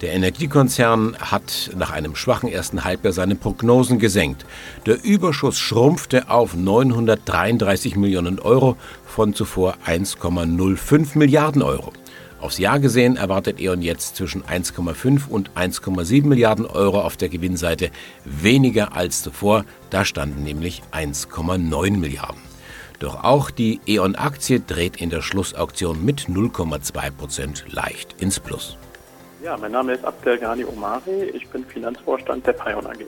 Der 0.00 0.12
Energiekonzern 0.12 1.16
hat 1.18 1.70
nach 1.76 1.90
einem 1.90 2.14
schwachen 2.14 2.48
ersten 2.48 2.84
Halbjahr 2.84 3.12
seine 3.12 3.34
Prognosen 3.34 3.98
gesenkt. 3.98 4.46
Der 4.86 5.02
Überschuss 5.02 5.58
schrumpfte 5.58 6.30
auf 6.30 6.54
933 6.54 7.96
Millionen 7.96 8.38
Euro 8.38 8.76
von 9.04 9.34
zuvor 9.34 9.76
1,05 9.86 11.18
Milliarden 11.18 11.62
Euro. 11.62 11.92
Aufs 12.40 12.58
Jahr 12.58 12.78
gesehen 12.78 13.16
erwartet 13.16 13.60
E.ON 13.60 13.82
jetzt 13.82 14.14
zwischen 14.16 14.44
1,5 14.44 15.28
und 15.28 15.50
1,7 15.56 16.24
Milliarden 16.24 16.66
Euro 16.66 17.00
auf 17.00 17.16
der 17.16 17.28
Gewinnseite, 17.28 17.90
weniger 18.24 18.94
als 18.94 19.22
zuvor, 19.22 19.64
da 19.90 20.04
standen 20.04 20.44
nämlich 20.44 20.82
1,9 20.92 21.96
Milliarden. 21.96 22.40
Doch 23.00 23.24
auch 23.24 23.50
die 23.50 23.80
E.ON-Aktie 23.86 24.60
dreht 24.60 25.00
in 25.00 25.10
der 25.10 25.22
Schlussauktion 25.22 26.04
mit 26.04 26.22
0,2 26.22 27.10
Prozent 27.10 27.64
leicht 27.70 28.20
ins 28.20 28.38
Plus. 28.38 28.76
Ja, 29.42 29.56
mein 29.56 29.72
Name 29.72 29.94
ist 29.94 30.04
Abdelghani 30.04 30.64
Omari. 30.64 31.30
Ich 31.32 31.46
bin 31.48 31.64
Finanzvorstand 31.64 32.46
der 32.46 32.54
Pion 32.54 32.86
AG. 32.86 33.04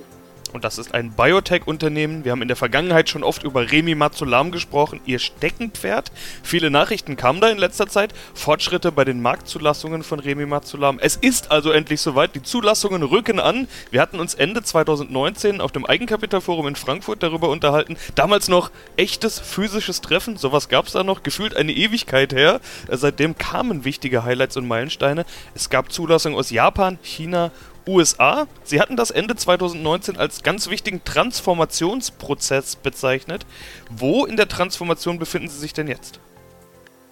Und 0.53 0.65
das 0.65 0.79
ist 0.79 0.95
ein 0.95 1.13
Biotech-Unternehmen. 1.13 2.25
Wir 2.25 2.33
haben 2.33 2.43
in 2.43 2.49
der 2.49 2.57
Vergangenheit 2.57 3.09
schon 3.09 3.23
oft 3.23 3.45
über 3.45 3.71
Remi 3.71 3.95
Matsulam 3.95 4.51
gesprochen, 4.51 5.01
ihr 5.07 5.19
Steckenpferd. 5.19 6.11
Viele 6.43 6.71
Nachrichten 6.71 7.17
kamen 7.17 7.41
da 7.41 7.49
in 7.49 7.59
letzter 7.59 7.87
Zeit. 7.87 8.13
Fortschritte 8.35 8.91
bei 8.91 9.05
den 9.05 9.23
Marktzulassungen 9.23 10.03
von 10.03 10.19
Remi 10.19 10.47
Matsulam. 10.47 10.99
Es 11.01 11.17
ist 11.17 11.51
also 11.51 11.71
endlich 11.71 12.01
soweit. 12.01 12.35
Die 12.35 12.43
Zulassungen 12.43 13.03
rücken 13.03 13.39
an. 13.39 13.69
Wir 13.91 14.01
hatten 14.01 14.19
uns 14.19 14.35
Ende 14.35 14.63
2019 14.63 15.61
auf 15.61 15.73
dem 15.73 15.87
Eigenkapitalforum 15.87 16.67
in 16.67 16.77
Frankfurt 16.77 17.23
darüber 17.23 17.49
unterhalten. 17.49 17.97
Damals 18.15 18.49
noch 18.49 18.71
echtes 18.97 19.39
physisches 19.39 20.01
Treffen. 20.01 20.37
Sowas 20.37 20.69
gab 20.69 20.87
es 20.87 20.93
da 20.93 21.05
noch. 21.05 21.23
Gefühlt 21.23 21.57
eine 21.57 21.73
Ewigkeit 21.73 22.33
her. 22.33 22.61
Seitdem 22.89 23.39
kamen 23.39 23.85
wichtige 23.85 24.25
Highlights 24.25 24.57
und 24.57 24.67
Meilensteine. 24.67 25.25
Es 25.55 25.71
gab 25.71 25.93
Zulassungen 25.93 26.39
aus 26.39 26.51
Japan, 26.51 26.99
China 27.03 27.53
USA. 27.87 28.47
Sie 28.65 28.81
hatten 28.81 28.97
das 28.97 29.11
Ende 29.11 29.37
2019 29.37 30.17
als 30.17 30.43
ganz 30.43 30.71
wichtigen 30.71 31.03
Transformationsprozess 31.05 32.77
bezeichnet. 32.77 33.47
Wo 33.91 34.25
in 34.25 34.37
der 34.37 34.49
Transformation 34.49 35.19
befinden 35.19 35.49
Sie 35.49 35.59
sich 35.59 35.73
denn 35.73 35.89
jetzt? 35.89 36.21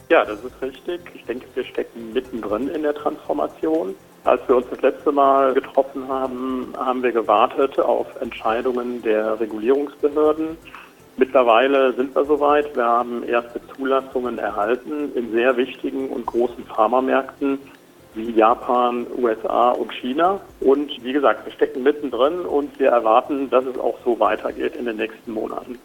Ja, 0.09 0.25
das 0.25 0.43
ist 0.43 0.61
richtig. 0.63 1.01
Ich 1.15 1.25
denke, 1.25 1.47
wir 1.55 1.65
stecken 1.65 2.13
mittendrin 2.13 2.69
in 2.69 2.83
der 2.83 2.95
Transformation. 2.95 3.95
Als 4.25 4.41
wir 4.49 4.57
uns 4.57 4.67
das 4.71 4.81
letzte 4.81 5.13
Mal 5.13 5.55
getroffen 5.55 6.09
haben, 6.09 6.73
haben 6.77 7.03
wir 7.03 7.13
gewartet 7.13 7.79
auf 7.79 8.07
Entscheidungen 8.21 9.03
der 9.03 9.39
Regulierungsbehörden. 9.39 10.57
Mittlerweile 11.19 11.93
sind 11.95 12.15
wir 12.15 12.25
soweit. 12.25 12.75
Wir 12.77 12.85
haben 12.85 13.23
erste 13.25 13.61
Zulassungen 13.75 14.39
erhalten 14.39 15.13
in 15.15 15.33
sehr 15.33 15.57
wichtigen 15.57 16.09
und 16.09 16.27
großen 16.27 16.65
Pharmamärkten 16.65 17.59
wie 18.15 18.31
Japan, 18.33 19.07
USA 19.17 19.71
und 19.71 19.93
China. 19.93 20.41
Und 20.61 21.03
wie 21.03 21.13
gesagt, 21.13 21.45
wir 21.47 21.53
stecken 21.53 21.83
mittendrin 21.83 22.41
und 22.41 22.79
wir 22.79 22.89
erwarten, 22.89 23.51
dass 23.51 23.65
es 23.65 23.79
auch 23.79 23.99
so 24.05 24.19
weitergeht 24.19 24.77
in 24.77 24.87
den 24.87 24.97
nächsten 24.97 25.33
Monaten. 25.33 25.79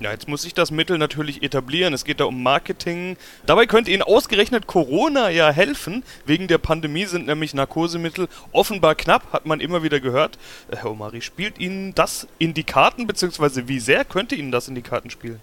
Ja, 0.00 0.10
jetzt 0.10 0.28
muss 0.28 0.42
sich 0.42 0.54
das 0.54 0.70
Mittel 0.70 0.98
natürlich 0.98 1.42
etablieren. 1.42 1.94
Es 1.94 2.04
geht 2.04 2.18
da 2.18 2.24
um 2.24 2.42
Marketing. 2.42 3.16
Dabei 3.46 3.66
könnte 3.66 3.92
Ihnen 3.92 4.02
ausgerechnet 4.02 4.66
Corona 4.66 5.30
ja 5.30 5.50
helfen. 5.50 6.02
Wegen 6.26 6.48
der 6.48 6.58
Pandemie 6.58 7.04
sind 7.04 7.26
nämlich 7.26 7.54
Narkosemittel 7.54 8.28
offenbar 8.50 8.96
knapp, 8.96 9.32
hat 9.32 9.46
man 9.46 9.60
immer 9.60 9.82
wieder 9.82 10.00
gehört. 10.00 10.36
Äh, 10.70 10.76
Herr 10.76 10.90
Omari, 10.90 11.22
spielt 11.22 11.60
Ihnen 11.60 11.94
das 11.94 12.26
in 12.38 12.54
die 12.54 12.64
Karten, 12.64 13.06
beziehungsweise 13.06 13.68
wie 13.68 13.78
sehr 13.78 14.04
könnte 14.04 14.34
Ihnen 14.34 14.50
das 14.50 14.68
in 14.68 14.74
die 14.74 14.82
Karten 14.82 15.10
spielen? 15.10 15.40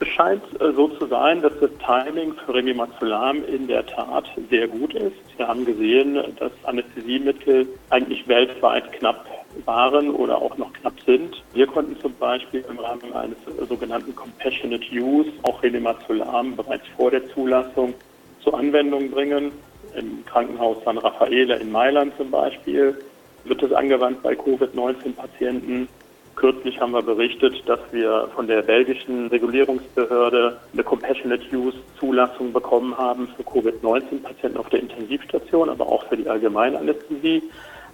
Es 0.00 0.08
scheint 0.08 0.42
äh, 0.60 0.72
so 0.72 0.88
zu 0.88 1.06
sein, 1.06 1.40
dass 1.40 1.52
das 1.60 1.70
Timing 1.84 2.34
für 2.34 2.54
Remimazolam 2.54 3.44
in 3.44 3.66
der 3.68 3.86
Tat 3.86 4.24
sehr 4.50 4.68
gut 4.68 4.94
ist. 4.94 5.16
Wir 5.36 5.48
haben 5.48 5.64
gesehen, 5.64 6.18
dass 6.38 6.52
Anästhesiemittel 6.64 7.66
eigentlich 7.90 8.26
weltweit 8.26 8.92
knapp 8.92 9.24
waren 9.64 10.10
oder 10.10 10.38
auch 10.38 10.56
noch 10.58 10.72
knapp 10.72 10.94
sind. 11.06 11.42
Wir 11.52 11.66
konnten 11.66 11.98
zum 12.00 12.12
Beispiel 12.14 12.64
im 12.68 12.78
Rahmen 12.78 13.12
eines 13.12 13.36
sogenannten 13.68 14.14
Compassionate 14.14 14.84
Use 14.92 15.30
auch 15.42 15.62
Remimazolam 15.62 16.56
bereits 16.56 16.86
vor 16.96 17.10
der 17.10 17.26
Zulassung 17.28 17.94
zur 18.42 18.58
Anwendung 18.58 19.10
bringen. 19.10 19.52
Im 19.96 20.24
Krankenhaus 20.26 20.78
San 20.84 20.98
Raffaele 20.98 21.56
in 21.56 21.70
Mailand 21.70 22.16
zum 22.16 22.30
Beispiel 22.30 22.98
wird 23.44 23.62
es 23.62 23.72
angewandt 23.72 24.22
bei 24.22 24.34
Covid-19-Patienten. 24.34 25.88
Kürzlich 26.36 26.80
haben 26.80 26.92
wir 26.92 27.02
berichtet, 27.02 27.62
dass 27.66 27.80
wir 27.92 28.28
von 28.34 28.46
der 28.46 28.62
belgischen 28.62 29.28
Regulierungsbehörde 29.28 30.58
eine 30.72 30.82
Compassionate 30.82 31.44
Use 31.56 31.78
Zulassung 31.98 32.52
bekommen 32.52 32.96
haben 32.98 33.28
für 33.28 33.44
Covid-19-Patienten 33.44 34.58
auf 34.58 34.68
der 34.68 34.80
Intensivstation, 34.80 35.68
aber 35.68 35.86
auch 35.86 36.04
für 36.08 36.16
die 36.16 36.28
Allgemeinanästhesie. 36.28 37.42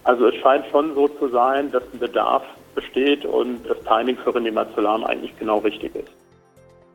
Also 0.04 0.26
es 0.28 0.34
scheint 0.36 0.64
schon 0.70 0.94
so 0.94 1.08
zu 1.08 1.28
sein, 1.28 1.70
dass 1.70 1.82
ein 1.92 1.98
Bedarf 1.98 2.42
besteht 2.74 3.24
und 3.26 3.68
das 3.68 3.78
Timing 3.82 4.16
für 4.16 4.34
Renimazolam 4.34 5.04
eigentlich 5.04 5.38
genau 5.38 5.58
richtig 5.58 5.94
ist. 5.94 6.10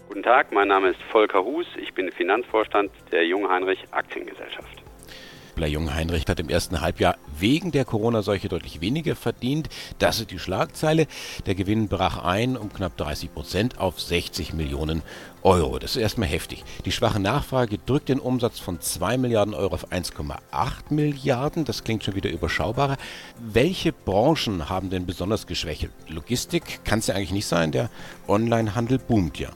Guten 0.08 0.24
Tag, 0.24 0.52
mein 0.52 0.68
Name 0.68 0.90
ist 0.90 1.02
Volker 1.12 1.44
Hus, 1.44 1.68
ich 1.78 1.94
bin 1.94 2.12
Finanzvorstand 2.12 2.92
der 3.12 3.26
Jungheinrich 3.26 3.84
Aktiengesellschaft. 3.92 4.85
Bler 5.56 5.68
Jungheinrich 5.68 6.26
hat 6.28 6.40
im 6.40 6.50
ersten 6.50 6.82
Halbjahr 6.82 7.16
wegen 7.40 7.72
der 7.72 7.86
Corona-Seuche 7.86 8.50
deutlich 8.50 8.82
weniger 8.82 9.16
verdient. 9.16 9.70
Das 10.00 10.20
ist 10.20 10.32
die 10.32 10.40
Schlagzeile. 10.40 11.08
Der 11.46 11.56
Gewinn 11.56 11.88
brach 11.88 12.24
ein 12.24 12.58
um 12.58 12.72
knapp 12.72 12.98
30 12.98 13.34
Prozent 13.34 13.80
auf 13.80 14.00
60 14.00 14.54
Millionen 14.54 15.02
Euro. 15.44 15.80
Das 15.80 15.96
ist 15.96 16.02
erstmal 16.02 16.28
heftig. 16.28 16.64
Die 16.86 16.92
schwache 16.92 17.22
Nachfrage 17.22 17.78
drückt 17.78 18.10
den 18.10 18.20
Umsatz 18.20 18.60
von 18.60 18.82
2 18.82 19.18
Milliarden 19.18 19.54
Euro 19.54 19.74
auf 19.74 19.92
1,8 19.92 20.94
Milliarden. 20.94 21.66
Das 21.66 21.84
klingt 21.84 22.04
schon 22.04 22.16
wieder 22.16 22.30
überschaubarer. 22.30 22.98
Welche 23.40 23.94
Branchen 23.94 24.70
haben 24.70 24.90
denn 24.90 25.06
besonders 25.06 25.48
geschwächelt? 25.48 25.92
Logistik 26.10 26.84
kann 26.84 27.00
es 27.00 27.08
ja 27.08 27.16
eigentlich 27.16 27.32
nicht 27.32 27.48
sein. 27.48 27.72
Der 27.72 27.90
Onlinehandel 28.28 29.00
boomt 29.00 29.40
ja. 29.40 29.50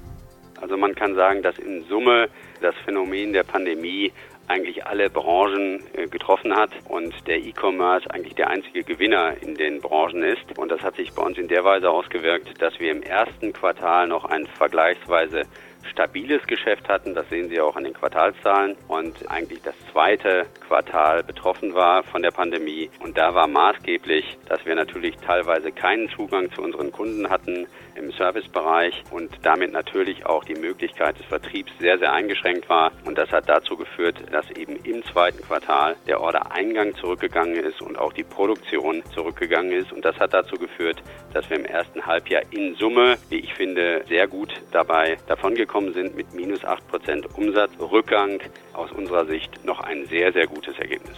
Also 0.62 0.78
man 0.78 0.94
kann 0.96 1.16
sagen, 1.16 1.42
dass 1.42 1.58
in 1.58 1.84
Summe 1.86 2.30
das 2.62 2.76
Phänomen 2.86 3.34
der 3.34 3.44
Pandemie 3.44 4.12
eigentlich 4.50 4.86
alle 4.86 5.10
Branchen 5.10 5.82
äh, 5.94 6.08
getroffen 6.08 6.56
hat 6.56 6.72
und 6.88 7.14
der 7.28 7.38
E-Commerce 7.38 8.10
eigentlich 8.10 8.36
der 8.36 8.50
einzige 8.50 8.84
Gewinner 8.84 9.36
in 9.42 9.56
den 9.56 9.80
Branchen 9.80 10.24
ist. 10.24 10.58
Und 10.58 10.72
das 10.72 10.82
hat 10.82 10.96
sich 10.96 11.14
bei 11.14 11.22
uns 11.22 11.38
in 11.38 11.48
der 11.48 11.64
Weise 11.64 11.90
ausgewirkt, 11.90 12.62
dass 12.62 12.80
wir 12.80 12.92
im 12.92 13.04
ersten 13.04 13.54
Quartal 13.54 14.08
noch 14.08 14.26
ein 14.26 14.48
vergleichsweise 14.48 15.44
stabiles 15.90 16.46
Geschäft 16.48 16.88
hatten. 16.88 17.14
Das 17.14 17.28
sehen 17.30 17.50
Sie 17.50 17.60
auch 17.60 17.76
an 17.76 17.84
den 17.84 17.94
Quartalszahlen. 17.94 18.76
Und 18.88 19.30
eigentlich 19.30 19.62
das 19.62 19.76
zweite 19.92 20.46
Quartal 20.68 21.24
betroffen 21.24 21.74
war 21.74 22.04
von 22.04 22.22
der 22.22 22.32
Pandemie. 22.32 22.90
Und 23.00 23.18
da 23.18 23.34
war 23.34 23.48
maßgeblich, 23.48 24.38
dass 24.48 24.66
wir 24.66 24.76
natürlich 24.76 25.16
teilweise 25.18 25.72
keinen 25.72 26.10
Zugang 26.10 26.52
zu 26.52 26.62
unseren 26.62 26.92
Kunden 26.92 27.30
hatten 27.30 27.68
im 28.00 28.12
Servicebereich 28.12 29.04
und 29.12 29.30
damit 29.44 29.72
natürlich 29.72 30.26
auch 30.26 30.44
die 30.44 30.56
Möglichkeit 30.56 31.20
des 31.20 31.26
Vertriebs 31.26 31.72
sehr, 31.80 32.00
sehr 32.00 32.14
eingeschränkt 32.14 32.70
war. 32.70 32.92
Und 33.06 33.18
das 33.18 33.32
hat 33.32 33.50
dazu 33.50 33.76
geführt, 33.76 34.16
dass 34.32 34.50
eben 34.52 34.78
im 34.84 35.04
zweiten 35.04 35.42
Quartal 35.42 35.96
der 36.08 36.22
Ordereingang 36.22 36.96
zurückgegangen 36.96 37.56
ist 37.56 37.82
und 37.82 37.98
auch 37.98 38.14
die 38.14 38.24
Produktion 38.24 39.04
zurückgegangen 39.14 39.72
ist. 39.72 39.92
Und 39.92 40.06
das 40.06 40.18
hat 40.20 40.34
dazu 40.34 40.56
geführt, 40.56 41.02
dass 41.34 41.50
wir 41.50 41.58
im 41.58 41.66
ersten 41.66 42.06
Halbjahr 42.06 42.44
in 42.52 42.76
Summe, 42.76 43.18
wie 43.30 43.40
ich 43.40 43.54
finde, 43.54 44.04
sehr 44.08 44.28
gut 44.28 44.54
dabei 44.72 45.18
davongekommen 45.28 45.79
sind 45.94 46.16
mit 46.16 46.34
minus 46.34 46.62
8% 46.64 47.26
Umsatzrückgang. 47.36 48.40
Aus 48.74 48.92
unserer 48.92 49.26
Sicht 49.26 49.66
noch 49.66 49.80
ein 49.80 50.06
sehr, 50.08 50.32
sehr 50.34 50.48
gutes 50.48 50.78
Ergebnis. 50.78 51.18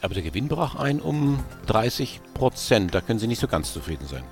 Aber 0.00 0.14
der 0.14 0.22
Gewinn 0.22 0.48
brach 0.48 0.76
ein 0.76 1.00
um 1.00 1.38
30 1.66 2.20
Prozent. 2.34 2.94
Da 2.94 3.00
können 3.00 3.18
Sie 3.18 3.26
nicht 3.26 3.40
so 3.40 3.48
ganz 3.48 3.72
zufrieden 3.72 4.06
sein. 4.06 4.24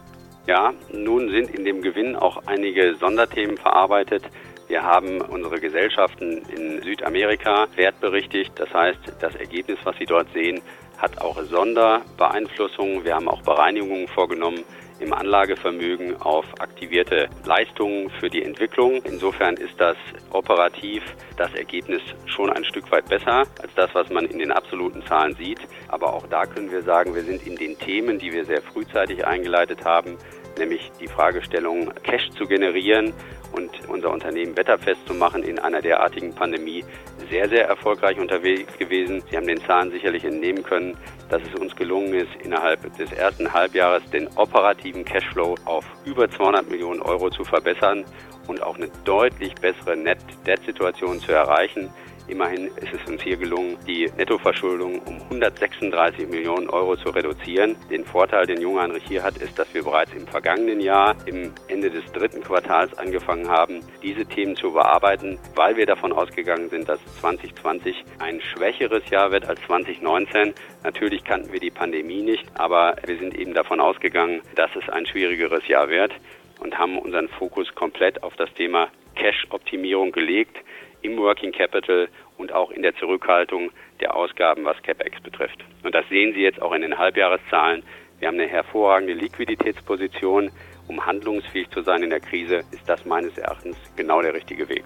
Ja, 0.47 0.73
nun 0.93 1.31
sind 1.31 1.51
in 1.51 1.65
dem 1.65 1.81
Gewinn 1.83 2.17
auch 2.17 2.43
einige 2.47 2.97
Sonderthemen 2.97 3.57
verarbeitet. 3.57 4.25
Wir 4.69 4.83
haben 4.83 5.21
unsere 5.21 5.61
Gesellschaften 5.61 6.43
in 6.57 6.83
Südamerika 6.83 7.67
wertberichtigt. 7.77 8.53
Das 8.57 8.73
heißt, 8.73 8.99
das 9.21 9.35
Ergebnis, 9.35 9.79
was 9.85 9.97
Sie 9.99 10.07
dort 10.07 10.27
sehen, 10.33 10.61
hat 10.99 11.21
auch 11.21 11.43
Sonderbeeinflussungen. 11.43 13.05
Wir 13.05 13.15
haben 13.15 13.29
auch 13.29 13.43
Bereinigungen 13.43 14.07
vorgenommen 14.09 14.65
im 15.01 15.13
Anlagevermögen 15.13 16.21
auf 16.21 16.45
aktivierte 16.61 17.29
Leistungen 17.45 18.11
für 18.21 18.29
die 18.29 18.43
Entwicklung. 18.43 19.03
Insofern 19.05 19.57
ist 19.57 19.81
das 19.81 19.97
operativ 20.31 21.03
das 21.37 21.53
Ergebnis 21.55 22.03
schon 22.27 22.51
ein 22.51 22.65
Stück 22.65 22.91
weit 22.93 23.09
besser 23.09 23.45
als 23.61 23.75
das, 23.75 23.95
was 23.95 24.11
man 24.11 24.27
in 24.27 24.39
den 24.39 24.53
absoluten 24.53 25.05
Zahlen 25.07 25.35
sieht. 25.37 25.61
Aber 25.89 26.13
auch 26.13 26.27
da 26.27 26.45
können 26.47 26.71
wir 26.71 26.83
sagen, 26.83 27.15
wir 27.15 27.23
sind 27.23 27.47
in 27.47 27.57
den 27.57 27.79
Themen, 27.79 28.19
die 28.19 28.33
wir 28.33 28.45
sehr 28.45 28.63
frühzeitig 28.63 29.27
eingeleitet 29.27 29.85
haben, 29.85 30.17
nämlich 30.61 30.93
die 31.01 31.09
Fragestellung 31.09 31.93
Cash 32.05 32.31
zu 32.39 32.47
generieren 32.47 33.13
und 33.53 33.71
unser 33.89 34.13
Unternehmen 34.13 34.57
wetterfest 34.57 35.07
zu 35.07 35.15
machen 35.15 35.43
in 35.43 35.59
einer 35.59 35.83
derartigen 35.83 36.33
Pandemie, 36.33 36.85
sehr, 37.29 37.49
sehr 37.49 37.67
erfolgreich 37.67 38.19
unterwegs 38.19 38.77
gewesen. 38.79 39.23
Sie 39.29 39.37
haben 39.37 39.47
den 39.47 39.61
Zahlen 39.63 39.91
sicherlich 39.91 40.25
entnehmen 40.25 40.63
können, 40.63 40.97
dass 41.29 41.43
es 41.43 41.61
uns 41.61 41.75
gelungen 41.75 42.15
ist, 42.15 42.31
innerhalb 42.45 42.81
des 42.97 43.13
ersten 43.13 43.53
Halbjahres 43.53 44.09
den 44.11 44.29
operativen 44.37 45.05
Cashflow 45.05 45.57
auf 45.65 45.85
über 46.05 46.31
200 46.31 46.71
Millionen 46.71 47.03
Euro 47.03 47.31
zu 47.31 47.45
verbessern 47.45 48.05
und 48.47 48.63
auch 48.63 48.77
eine 48.77 48.89
deutlich 49.05 49.55
bessere 49.57 49.97
Net-Debt-Situation 49.97 51.21
zu 51.21 51.33
erreichen. 51.33 51.91
Immerhin 52.31 52.67
ist 52.77 52.95
es 52.95 53.11
uns 53.11 53.21
hier 53.23 53.37
gelungen, 53.37 53.77
die 53.89 54.09
Nettoverschuldung 54.17 55.01
um 55.01 55.21
136 55.21 56.29
Millionen 56.29 56.71
Euro 56.71 56.97
zu 56.97 57.11
reduzieren. 57.11 57.75
Den 57.91 58.05
Vorteil, 58.05 58.47
den 58.47 58.61
Junge 58.61 58.83
Heinrich 58.83 59.03
hier 59.09 59.25
hat, 59.25 59.37
ist, 59.39 59.59
dass 59.59 59.75
wir 59.75 59.83
bereits 59.83 60.13
im 60.13 60.29
vergangenen 60.29 60.79
Jahr, 60.79 61.17
im 61.27 61.53
Ende 61.67 61.91
des 61.91 62.05
dritten 62.13 62.41
Quartals 62.41 62.97
angefangen 62.97 63.49
haben, 63.49 63.81
diese 64.01 64.25
Themen 64.25 64.55
zu 64.55 64.73
bearbeiten, 64.73 65.41
weil 65.57 65.77
wir 65.77 65.87
davon 65.87 66.13
ausgegangen 66.13 66.69
sind, 66.69 66.89
dass 66.89 67.01
2020 67.21 68.05
ein 68.21 68.41
schwächeres 68.41 69.11
Jahr 69.11 69.33
wird 69.33 69.47
als 69.47 69.61
2019. 69.63 70.55
Natürlich 70.85 71.25
kannten 71.25 71.53
wir 71.53 71.59
die 71.59 71.73
Pandemie 71.73 72.23
nicht, 72.23 72.45
aber 72.55 72.95
wir 73.05 73.19
sind 73.19 73.37
eben 73.37 73.55
davon 73.55 73.81
ausgegangen, 73.81 74.41
dass 74.55 74.71
es 74.77 74.89
ein 74.89 75.05
schwierigeres 75.05 75.67
Jahr 75.67 75.89
wird 75.89 76.13
und 76.61 76.79
haben 76.79 76.97
unseren 76.97 77.29
Fokus 77.29 77.75
komplett 77.75 78.23
auf 78.23 78.37
das 78.37 78.55
Thema 78.55 78.87
Cash-Optimierung 79.17 80.13
gelegt 80.13 80.57
im 81.03 81.17
Working 81.17 81.53
Capital 81.53 82.09
und 82.39 82.53
auch 82.53 82.71
in 82.71 82.83
der 82.83 82.95
Zurückhaltung 82.97 83.71
der 84.01 84.15
Ausgaben, 84.15 84.65
was 84.65 84.83
CapEx 84.83 85.21
betrifft. 85.23 85.65
Und 85.83 85.95
das 85.95 86.09
sehen 86.09 86.33
Sie 86.35 86.41
jetzt 86.41 86.61
auch 86.61 86.73
in 86.73 86.83
den 86.83 86.97
Halbjahreszahlen. 86.99 87.83
Wir 88.19 88.29
haben 88.29 88.39
eine 88.39 88.49
hervorragende 88.49 89.15
Liquiditätsposition. 89.15 90.51
Um 90.89 91.05
handlungsfähig 91.07 91.71
zu 91.71 91.83
sein 91.83 92.03
in 92.03 92.11
der 92.11 92.21
Krise, 92.21 92.63
ist 92.73 92.89
das 92.89 93.05
meines 93.05 93.39
Erachtens 93.39 93.77
genau 93.97 94.21
der 94.23 94.35
richtige 94.35 94.69
Weg. 94.69 94.83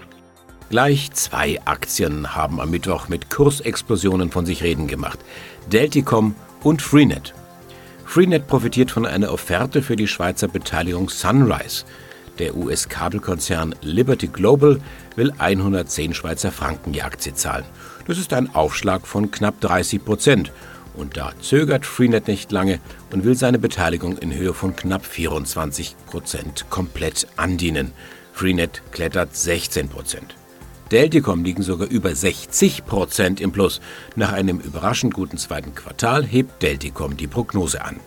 Gleich 0.70 1.12
zwei 1.12 1.58
Aktien 1.64 2.34
haben 2.34 2.60
am 2.60 2.70
Mittwoch 2.70 3.08
mit 3.08 3.30
Kursexplosionen 3.30 4.30
von 4.30 4.44
sich 4.44 4.62
reden 4.62 4.86
gemacht. 4.86 5.18
Delticom 5.72 6.34
und 6.62 6.82
Freenet. 6.82 7.34
Freenet 8.04 8.46
profitiert 8.46 8.90
von 8.90 9.06
einer 9.06 9.32
Offerte 9.32 9.82
für 9.82 9.96
die 9.96 10.08
Schweizer 10.08 10.48
Beteiligung 10.48 11.08
Sunrise. 11.08 11.84
Der 12.38 12.56
US-Kabelkonzern 12.56 13.74
Liberty 13.82 14.26
Global 14.26 14.80
will 15.14 15.32
110 15.38 16.14
Schweizer 16.14 16.50
Franken 16.50 16.92
die 16.92 17.02
Aktie 17.02 17.34
zahlen. 17.34 17.64
Das 18.06 18.18
ist 18.18 18.32
ein 18.32 18.54
Aufschlag 18.54 19.06
von 19.06 19.30
knapp 19.30 19.60
30 19.60 20.04
Prozent. 20.04 20.52
Und 20.94 21.16
da 21.16 21.32
zögert 21.40 21.86
Freenet 21.86 22.28
nicht 22.28 22.52
lange 22.52 22.80
und 23.12 23.24
will 23.24 23.36
seine 23.36 23.58
Beteiligung 23.58 24.18
in 24.18 24.32
Höhe 24.34 24.54
von 24.54 24.76
knapp 24.76 25.04
24 25.04 25.96
Prozent 26.06 26.66
komplett 26.70 27.26
andienen. 27.36 27.92
Freenet 28.32 28.82
klettert 28.92 29.36
16 29.36 29.88
Prozent. 29.88 30.36
Delticom 30.90 31.44
liegen 31.44 31.62
sogar 31.62 31.88
über 31.88 32.14
60 32.14 32.84
Prozent 32.84 33.40
im 33.40 33.52
Plus. 33.52 33.80
Nach 34.16 34.32
einem 34.32 34.58
überraschend 34.58 35.14
guten 35.14 35.38
zweiten 35.38 35.74
Quartal 35.74 36.24
hebt 36.24 36.62
Delticom 36.62 37.16
die 37.16 37.26
Prognose 37.26 37.84
an. 37.84 38.00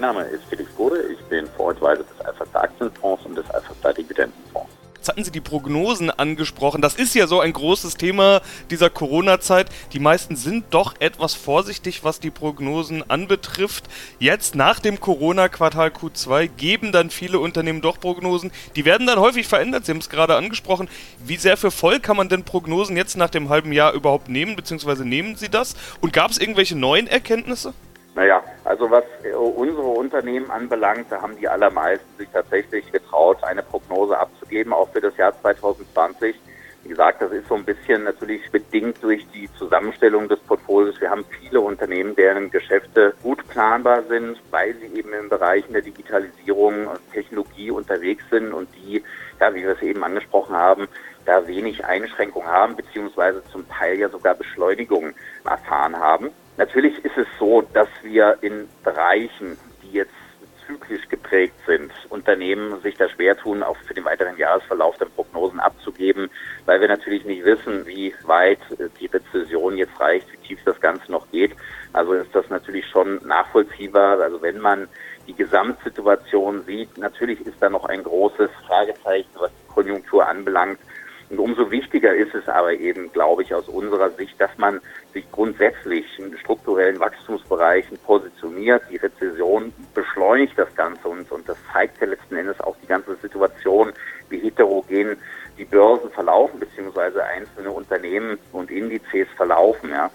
Mein 0.00 0.14
Name 0.14 0.28
ist 0.28 0.44
Felix 0.48 0.70
Bode, 0.74 1.02
ich 1.12 1.18
bin 1.24 1.48
Vorortweise 1.56 2.04
des 2.04 2.24
Alpha 2.24 2.44
Aktienfonds 2.60 3.26
und 3.26 3.34
des 3.34 3.50
Alpha 3.50 3.92
Dividendenfonds. 3.92 4.70
Jetzt 4.94 5.08
hatten 5.08 5.24
Sie 5.24 5.32
die 5.32 5.40
Prognosen 5.40 6.12
angesprochen. 6.12 6.80
Das 6.80 6.94
ist 6.94 7.16
ja 7.16 7.26
so 7.26 7.40
ein 7.40 7.52
großes 7.52 7.96
Thema 7.96 8.40
dieser 8.70 8.90
Corona-Zeit. 8.90 9.66
Die 9.92 9.98
meisten 9.98 10.36
sind 10.36 10.66
doch 10.70 10.94
etwas 11.00 11.34
vorsichtig, 11.34 12.04
was 12.04 12.20
die 12.20 12.30
Prognosen 12.30 13.10
anbetrifft. 13.10 13.86
Jetzt 14.20 14.54
nach 14.54 14.78
dem 14.78 15.00
Corona-Quartal 15.00 15.88
Q2 15.88 16.46
geben 16.46 16.92
dann 16.92 17.10
viele 17.10 17.40
Unternehmen 17.40 17.80
doch 17.80 17.98
Prognosen. 17.98 18.52
Die 18.76 18.84
werden 18.84 19.08
dann 19.08 19.18
häufig 19.18 19.48
verändert. 19.48 19.84
Sie 19.84 19.90
haben 19.90 19.98
es 19.98 20.08
gerade 20.08 20.36
angesprochen. 20.36 20.88
Wie 21.24 21.38
sehr 21.38 21.56
für 21.56 21.72
voll 21.72 21.98
kann 21.98 22.16
man 22.16 22.28
denn 22.28 22.44
Prognosen 22.44 22.96
jetzt 22.96 23.16
nach 23.16 23.30
dem 23.30 23.48
halben 23.48 23.72
Jahr 23.72 23.94
überhaupt 23.94 24.28
nehmen, 24.28 24.54
beziehungsweise 24.54 25.04
nehmen 25.04 25.34
Sie 25.34 25.48
das? 25.48 25.74
Und 26.00 26.12
gab 26.12 26.30
es 26.30 26.38
irgendwelche 26.38 26.76
neuen 26.76 27.08
Erkenntnisse? 27.08 27.74
Naja, 28.18 28.42
also 28.64 28.90
was 28.90 29.04
äh, 29.22 29.32
unsere 29.32 29.86
Unternehmen 29.86 30.50
anbelangt, 30.50 31.06
da 31.08 31.22
haben 31.22 31.36
die 31.36 31.46
allermeisten 31.46 32.18
sich 32.18 32.28
tatsächlich 32.30 32.90
getraut, 32.90 33.44
eine 33.44 33.62
Prognose 33.62 34.18
abzugeben, 34.18 34.72
auch 34.72 34.88
für 34.88 35.00
das 35.00 35.16
Jahr 35.16 35.40
2020. 35.40 36.34
Wie 36.82 36.88
gesagt, 36.88 37.22
das 37.22 37.30
ist 37.30 37.46
so 37.46 37.54
ein 37.54 37.64
bisschen 37.64 38.02
natürlich 38.02 38.50
bedingt 38.50 39.00
durch 39.04 39.24
die 39.32 39.48
Zusammenstellung 39.52 40.28
des 40.28 40.40
Portfolios. 40.40 41.00
Wir 41.00 41.10
haben 41.10 41.24
viele 41.40 41.60
Unternehmen, 41.60 42.16
deren 42.16 42.50
Geschäfte 42.50 43.14
gut 43.22 43.46
planbar 43.46 44.02
sind, 44.08 44.42
weil 44.50 44.74
sie 44.74 44.98
eben 44.98 45.12
in 45.12 45.28
Bereichen 45.28 45.72
der 45.72 45.82
Digitalisierung 45.82 46.88
und 46.88 47.12
Technologie 47.12 47.70
unterwegs 47.70 48.24
sind 48.30 48.52
und 48.52 48.68
die, 48.74 49.00
ja, 49.38 49.54
wie 49.54 49.62
wir 49.62 49.76
es 49.76 49.82
eben 49.82 50.02
angesprochen 50.02 50.56
haben, 50.56 50.88
da 51.24 51.46
wenig 51.46 51.84
Einschränkungen 51.84 52.48
haben, 52.48 52.74
beziehungsweise 52.74 53.44
zum 53.52 53.68
Teil 53.68 53.96
ja 53.96 54.08
sogar 54.08 54.34
Beschleunigungen 54.34 55.14
erfahren 55.44 55.96
haben. 55.96 56.30
Natürlich 56.58 57.04
ist 57.04 57.16
es 57.16 57.26
so, 57.38 57.62
dass 57.72 57.88
wir 58.02 58.36
in 58.40 58.68
Bereichen, 58.82 59.56
die 59.82 59.92
jetzt 59.92 60.12
zyklisch 60.66 61.08
geprägt 61.08 61.54
sind, 61.66 61.90
Unternehmen 62.10 62.80
sich 62.82 62.96
da 62.96 63.08
schwer 63.08 63.36
tun, 63.36 63.62
auch 63.62 63.76
für 63.86 63.94
den 63.94 64.04
weiteren 64.04 64.36
Jahresverlauf 64.36 64.96
dann 64.98 65.08
Prognosen 65.12 65.60
abzugeben, 65.60 66.28
weil 66.66 66.80
wir 66.80 66.88
natürlich 66.88 67.24
nicht 67.24 67.44
wissen, 67.44 67.86
wie 67.86 68.12
weit 68.24 68.58
die 69.00 69.06
Rezession 69.06 69.78
jetzt 69.78 69.98
reicht, 70.00 70.30
wie 70.32 70.48
tief 70.48 70.58
das 70.64 70.80
Ganze 70.80 71.10
noch 71.10 71.30
geht. 71.30 71.52
Also 71.92 72.12
ist 72.12 72.34
das 72.34 72.50
natürlich 72.50 72.86
schon 72.88 73.24
nachvollziehbar. 73.26 74.20
Also 74.20 74.42
wenn 74.42 74.58
man 74.58 74.88
die 75.26 75.34
Gesamtsituation 75.34 76.64
sieht, 76.64 76.98
natürlich 76.98 77.40
ist 77.46 77.56
da 77.60 77.70
noch 77.70 77.84
ein 77.84 78.02
großes 78.02 78.50
Fragezeichen, 78.66 79.30
was 79.38 79.50
die 79.50 79.72
Konjunktur 79.72 80.26
anbelangt. 80.26 80.80
Und 81.30 81.40
umso 81.40 81.70
wichtiger 81.70 82.14
ist 82.14 82.34
es 82.34 82.48
aber 82.48 82.72
eben, 82.72 83.12
glaube 83.12 83.42
ich, 83.42 83.54
aus 83.54 83.68
unserer 83.68 84.08
Sicht, 84.10 84.40
dass 84.40 84.56
man 84.56 84.80
sich 85.12 85.30
grundsätzlich 85.30 86.04
in 86.18 86.36
strukturellen 86.38 87.00
Wachstumsbereichen 87.00 87.98
positioniert. 87.98 88.82
Die 88.90 88.96
Rezession 88.96 89.72
beschleunigt 89.94 90.58
das 90.58 90.74
Ganze 90.74 91.08
und, 91.08 91.30
und 91.30 91.48
das 91.48 91.56
zeigt 91.72 92.00
ja 92.00 92.06
letzten 92.06 92.36
Endes 92.36 92.60
auch 92.60 92.76
die 92.82 92.86
ganze 92.86 93.16
Situation, 93.16 93.92
wie 94.28 94.38
heterogen 94.38 95.16
die 95.56 95.64
Börsen 95.64 96.10
verlaufen, 96.10 96.60
beziehungsweise 96.60 97.24
einzelne 97.24 97.70
Unternehmen 97.70 98.38
und 98.52 98.70
Indizes 98.70 99.28
verlaufen. 99.36 99.90
Ja. 99.90 100.10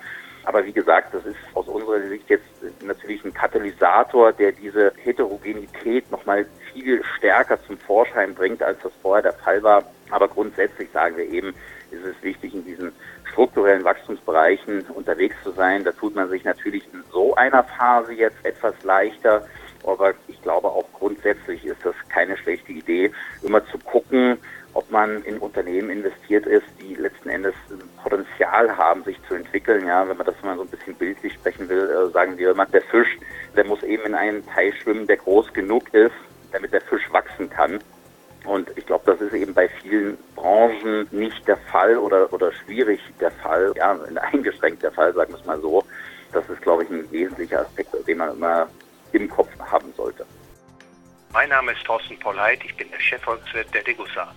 Aber 0.46 0.66
wie 0.66 0.74
gesagt, 0.74 1.14
das 1.14 1.26
ist 1.26 1.38
aus 1.54 1.68
unserer 1.68 2.02
Sicht 2.08 2.30
jetzt 2.30 2.46
natürlich 2.82 3.24
ein 3.24 3.34
Katalysator, 3.34 4.34
der 4.34 4.52
diese 4.52 4.94
Heterogenität 5.04 6.10
nochmal 6.12 6.46
viel 6.72 7.02
stärker 7.18 7.62
zum 7.66 7.78
Vorschein 7.78 8.34
bringt, 8.34 8.62
als 8.62 8.80
das 8.82 8.92
vorher 9.02 9.24
der 9.24 9.34
Fall 9.34 9.64
war. 9.64 9.84
Aber 10.12 10.28
grundsätzlich 10.28 10.90
sagen 10.92 11.18
wir 11.18 11.30
eben, 11.30 11.54
ist 11.94 12.06
es 12.06 12.24
wichtig, 12.24 12.54
in 12.54 12.66
diesen 12.66 12.92
strukturellen 13.32 13.84
Wachstumsbereichen 13.84 14.82
unterwegs 14.94 15.36
zu 15.44 15.52
sein. 15.52 15.84
Da 15.84 15.92
tut 15.92 16.16
man 16.16 16.30
sich 16.30 16.44
natürlich 16.44 16.84
in 16.94 17.04
so 17.12 17.36
einer 17.36 17.64
Phase 17.64 18.14
jetzt 18.14 18.44
etwas 18.44 18.74
leichter. 18.84 19.46
Aber 19.86 20.14
ich 20.28 20.42
glaube 20.42 20.68
auch 20.68 20.86
grundsätzlich 20.94 21.66
ist 21.66 21.84
das 21.84 21.96
keine 22.10 22.38
schlechte 22.38 22.72
Idee, 22.72 23.12
immer 23.42 23.66
zu 23.68 23.78
gucken, 23.80 24.38
ob 24.74 24.90
man 24.90 25.24
in 25.24 25.38
Unternehmen 25.38 25.90
investiert 25.90 26.46
ist, 26.46 26.66
die 26.82 26.96
letzten 26.96 27.30
Endes 27.30 27.54
Potenzial 28.02 28.76
haben, 28.76 29.04
sich 29.04 29.18
zu 29.28 29.36
entwickeln. 29.36 29.86
Ja, 29.86 30.08
wenn 30.08 30.18
man 30.18 30.26
das 30.26 30.36
mal 30.44 30.56
so 30.56 30.64
ein 30.64 30.68
bisschen 30.68 30.96
bildlich 30.96 31.34
sprechen 31.34 31.70
will, 31.70 31.90
äh, 31.90 32.12
sagen 32.12 32.38
wir 32.38 32.52
immer, 32.52 32.66
der 32.66 32.82
Fisch, 32.82 33.18
der 33.56 33.66
muss 33.66 33.84
eben 33.84 34.04
in 34.04 34.16
einem 34.16 34.46
Teich 34.48 34.74
schwimmen, 34.82 35.06
der 35.06 35.18
groß 35.18 35.54
genug 35.54 35.94
ist, 35.94 36.16
damit 36.52 36.74
der 36.74 36.82
Fisch 36.82 37.12
wachsen 37.12 37.50
kann. 37.50 37.80
Und 38.46 38.70
ich 38.76 38.86
glaube, 38.86 39.04
das 39.06 39.22
ist 39.22 39.34
eben 39.34 39.54
bei 39.54 39.70
vielen 39.82 40.18
Branchen 40.36 41.08
nicht 41.12 41.48
der 41.48 41.58
Fall 41.58 41.98
oder, 41.98 42.32
oder 42.34 42.52
schwierig 42.52 43.00
der 43.20 43.32
Fall, 43.32 43.74
ja, 43.76 43.98
eingeschränkt 44.32 44.84
der 44.84 44.92
Fall, 44.92 45.14
sagen 45.14 45.34
wir 45.34 45.40
es 45.40 45.46
mal 45.46 45.60
so. 45.62 45.84
Das 46.34 46.48
ist, 46.50 46.62
glaube 46.62 46.84
ich, 46.84 46.90
ein 46.90 47.10
wesentlicher 47.12 47.62
Aspekt, 47.62 47.90
den 48.08 48.18
man 48.18 48.32
immer 48.32 48.68
im 49.12 49.30
Kopf 49.30 49.50
haben 49.60 49.94
sollte. 49.96 50.26
Mein 51.32 51.50
Name 51.50 51.72
ist 51.72 51.84
Thorsten 51.84 52.20
Polleit, 52.20 52.60
ich 52.64 52.76
bin 52.76 52.90
der 52.92 53.00
Chefvolkswirt 53.00 53.74
der 53.74 53.84
Degussa. 53.84 54.34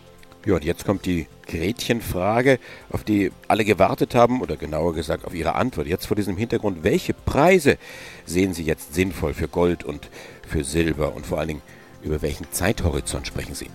Ja, 0.46 0.54
und 0.54 0.64
jetzt 0.64 0.86
kommt 0.86 1.06
die 1.06 1.26
Gretchenfrage, 1.48 2.60
auf 2.90 3.02
die 3.02 3.32
alle 3.48 3.64
gewartet 3.64 4.14
haben, 4.14 4.40
oder 4.40 4.56
genauer 4.56 4.94
gesagt 4.94 5.24
auf 5.24 5.34
Ihre 5.34 5.56
Antwort. 5.56 5.88
Jetzt 5.88 6.06
vor 6.06 6.14
diesem 6.14 6.36
Hintergrund, 6.36 6.84
welche 6.84 7.14
Preise 7.14 7.78
sehen 8.24 8.54
Sie 8.54 8.62
jetzt 8.62 8.94
sinnvoll 8.94 9.34
für 9.34 9.48
Gold 9.48 9.82
und 9.82 10.08
für 10.46 10.62
Silber 10.62 11.14
und 11.14 11.26
vor 11.26 11.38
allen 11.38 11.48
Dingen 11.48 11.62
über 12.02 12.22
welchen 12.22 12.50
Zeithorizont 12.52 13.26
sprechen 13.26 13.54
Sie? 13.54 13.68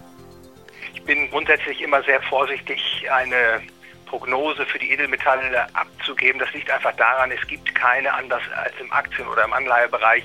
Ich 1.02 1.08
bin 1.08 1.32
grundsätzlich 1.32 1.82
immer 1.82 2.04
sehr 2.04 2.22
vorsichtig, 2.22 3.10
eine 3.12 3.60
Prognose 4.06 4.68
für 4.68 4.78
die 4.78 4.92
Edelmetalle 4.92 5.66
abzugeben. 5.74 6.38
Das 6.40 6.54
liegt 6.54 6.70
einfach 6.70 6.96
daran, 6.96 7.32
es 7.32 7.46
gibt 7.48 7.74
keine, 7.74 8.14
anders 8.14 8.44
als 8.56 8.74
im 8.80 8.92
Aktien- 8.92 9.28
oder 9.28 9.44
im 9.46 9.52
Anleihebereich, 9.52 10.24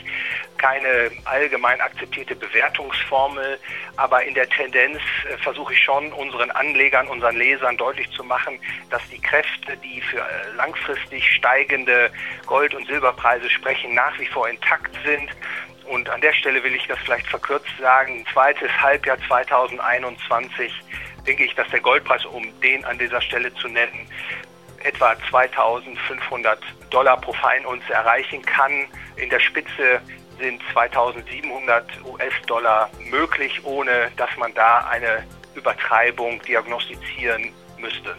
keine 0.59 1.11
allgemein 1.25 1.81
akzeptierte 1.81 2.37
Bewertungsformel. 2.37 3.59
Aber 3.97 4.23
in 4.23 4.35
der 4.35 4.51
Tendenz 4.51 5.01
äh, 5.31 5.39
versuche 5.39 5.73
ich 5.73 5.83
schon 5.83 6.13
unseren 6.13 6.51
Anlegern, 6.51 7.09
unseren 7.09 7.37
Lesern 7.37 7.79
deutlich 7.79 8.11
zu 8.11 8.23
machen, 8.23 8.59
dass 8.91 9.01
die 9.09 9.21
Kräfte, 9.21 9.79
die 9.79 10.03
für 10.03 10.19
äh, 10.19 10.57
langfristig 10.57 11.27
steigende 11.31 12.11
Gold- 12.45 12.75
und 12.75 12.87
Silberpreise 12.87 13.49
sprechen, 13.49 13.95
nach 13.95 14.19
wie 14.19 14.27
vor 14.27 14.47
intakt 14.47 14.95
sind. 15.07 15.31
Und 15.89 16.09
an 16.11 16.21
der 16.21 16.33
Stelle 16.33 16.63
will 16.65 16.75
ich 16.75 16.87
das 16.87 16.99
vielleicht 17.05 17.27
verkürzt 17.27 17.71
sagen. 17.81 18.25
Zweites 18.33 18.71
Halbjahr 18.81 19.19
2021 19.29 20.73
denke 21.27 21.45
ich, 21.45 21.55
dass 21.55 21.69
der 21.69 21.81
Goldpreis, 21.81 22.25
um 22.25 22.45
den 22.61 22.85
an 22.85 22.99
dieser 22.99 23.21
Stelle 23.21 23.55
zu 23.55 23.69
nennen, 23.69 24.09
etwa 24.83 25.17
2500 25.31 26.59
Dollar 26.91 27.21
pro 27.21 27.33
Feinunze 27.33 27.93
erreichen 27.93 28.43
kann. 28.43 28.87
In 29.17 29.31
der 29.31 29.41
Spitze 29.41 30.01
sind 30.39 30.61
2700 30.73 31.85
US-Dollar 32.05 32.91
möglich, 33.11 33.65
ohne 33.65 34.11
dass 34.17 34.31
man 34.39 34.53
da 34.55 34.87
eine 34.91 35.25
Übertreibung 35.55 36.41
diagnostizieren 36.43 37.53
müsste. 37.79 38.15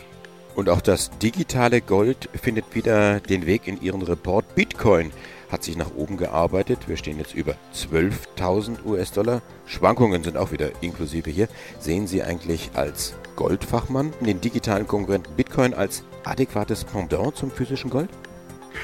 Und 0.56 0.69
auch 0.69 0.82
das 0.82 1.12
digitale 1.19 1.82
Gold 1.82 2.30
findet 2.41 2.73
wieder 2.73 3.19
den 3.19 3.45
Weg 3.45 3.67
in 3.67 3.80
Ihren 3.80 4.01
Report. 4.01 4.56
Bitcoin 4.56 5.12
hat 5.51 5.63
sich 5.63 5.77
nach 5.77 5.93
oben 5.95 6.17
gearbeitet. 6.17 6.88
Wir 6.88 6.97
stehen 6.97 7.17
jetzt 7.17 7.33
über 7.33 7.55
12.000 7.73 8.86
US-Dollar. 8.86 9.41
Schwankungen 9.65 10.23
sind 10.23 10.38
auch 10.38 10.51
wieder 10.51 10.71
inklusive 10.81 11.29
hier. 11.29 11.47
Sehen 11.79 12.07
Sie 12.07 12.23
eigentlich 12.23 12.71
als 12.75 13.17
Goldfachmann 13.36 14.13
den 14.19 14.41
digitalen 14.41 14.88
Konkurrenten 14.88 15.36
Bitcoin 15.36 15.73
als 15.73 16.03
adäquates 16.25 16.86
Pendant 16.86 17.36
zum 17.36 17.51
physischen 17.51 17.89
Gold? 17.89 18.10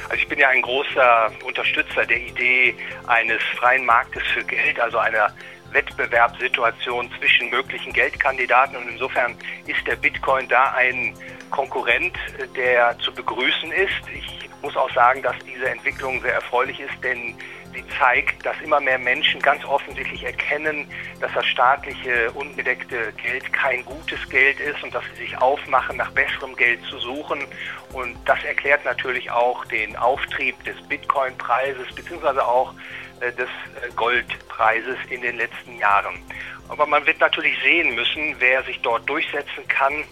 Also 0.09 0.15
ich 0.15 0.27
bin 0.27 0.39
ja 0.39 0.49
ein 0.49 0.61
großer 0.61 1.31
Unterstützer 1.45 2.05
der 2.05 2.19
Idee 2.19 2.75
eines 3.07 3.41
freien 3.57 3.85
Marktes 3.85 4.23
für 4.33 4.43
Geld, 4.43 4.79
also 4.79 4.97
einer 4.97 5.33
Wettbewerbssituation 5.71 7.09
zwischen 7.19 7.49
möglichen 7.49 7.93
Geldkandidaten 7.93 8.75
und 8.77 8.89
insofern 8.89 9.35
ist 9.65 9.85
der 9.87 9.95
Bitcoin 9.95 10.47
da 10.47 10.71
ein 10.73 11.15
Konkurrent, 11.49 12.15
der 12.55 12.97
zu 12.99 13.13
begrüßen 13.13 13.71
ist. 13.71 14.01
Ich 14.15 14.49
muss 14.63 14.75
auch 14.77 14.91
sagen, 14.93 15.21
dass 15.21 15.35
diese 15.45 15.69
Entwicklung 15.69 16.21
sehr 16.21 16.33
erfreulich 16.33 16.79
ist, 16.79 17.03
denn 17.03 17.35
sie 17.73 17.83
zeigt, 17.99 18.45
dass 18.45 18.59
immer 18.61 18.79
mehr 18.79 18.97
Menschen 18.97 19.41
ganz 19.41 19.63
offensichtlich 19.65 20.23
erkennen, 20.23 20.87
dass 21.19 21.31
das 21.33 21.45
staatliche 21.45 22.31
ungedeckte 22.31 23.11
Geld 23.21 23.51
kein 23.51 23.83
gutes 23.83 24.27
Geld 24.29 24.59
ist 24.59 24.81
und 24.83 24.95
dass 24.95 25.03
sie 25.13 25.23
sich 25.23 25.37
aufmachen, 25.37 25.97
nach 25.97 26.11
besserem 26.11 26.55
Geld 26.55 26.83
zu 26.85 26.97
suchen. 26.99 27.45
Und 27.91 28.17
das 28.25 28.43
erklärt 28.43 28.85
natürlich 28.85 29.29
auch 29.29 29.65
den 29.65 29.95
Auftrieb 29.97 30.63
des 30.63 30.81
Bitcoin-Preises 30.87 31.93
beziehungsweise 31.93 32.45
auch 32.45 32.73
äh, 33.19 33.31
des 33.33 33.49
äh, 33.49 33.91
Goldpreises 33.95 34.97
in 35.09 35.21
den 35.21 35.37
letzten 35.37 35.77
Jahren. 35.77 36.15
Aber 36.69 36.85
man 36.85 37.05
wird 37.05 37.19
natürlich 37.19 37.55
sehen 37.61 37.95
müssen, 37.95 38.35
wer 38.39 38.63
sich 38.63 38.79
dort 38.81 39.07
durchsetzen 39.09 39.67
kann. 39.67 40.05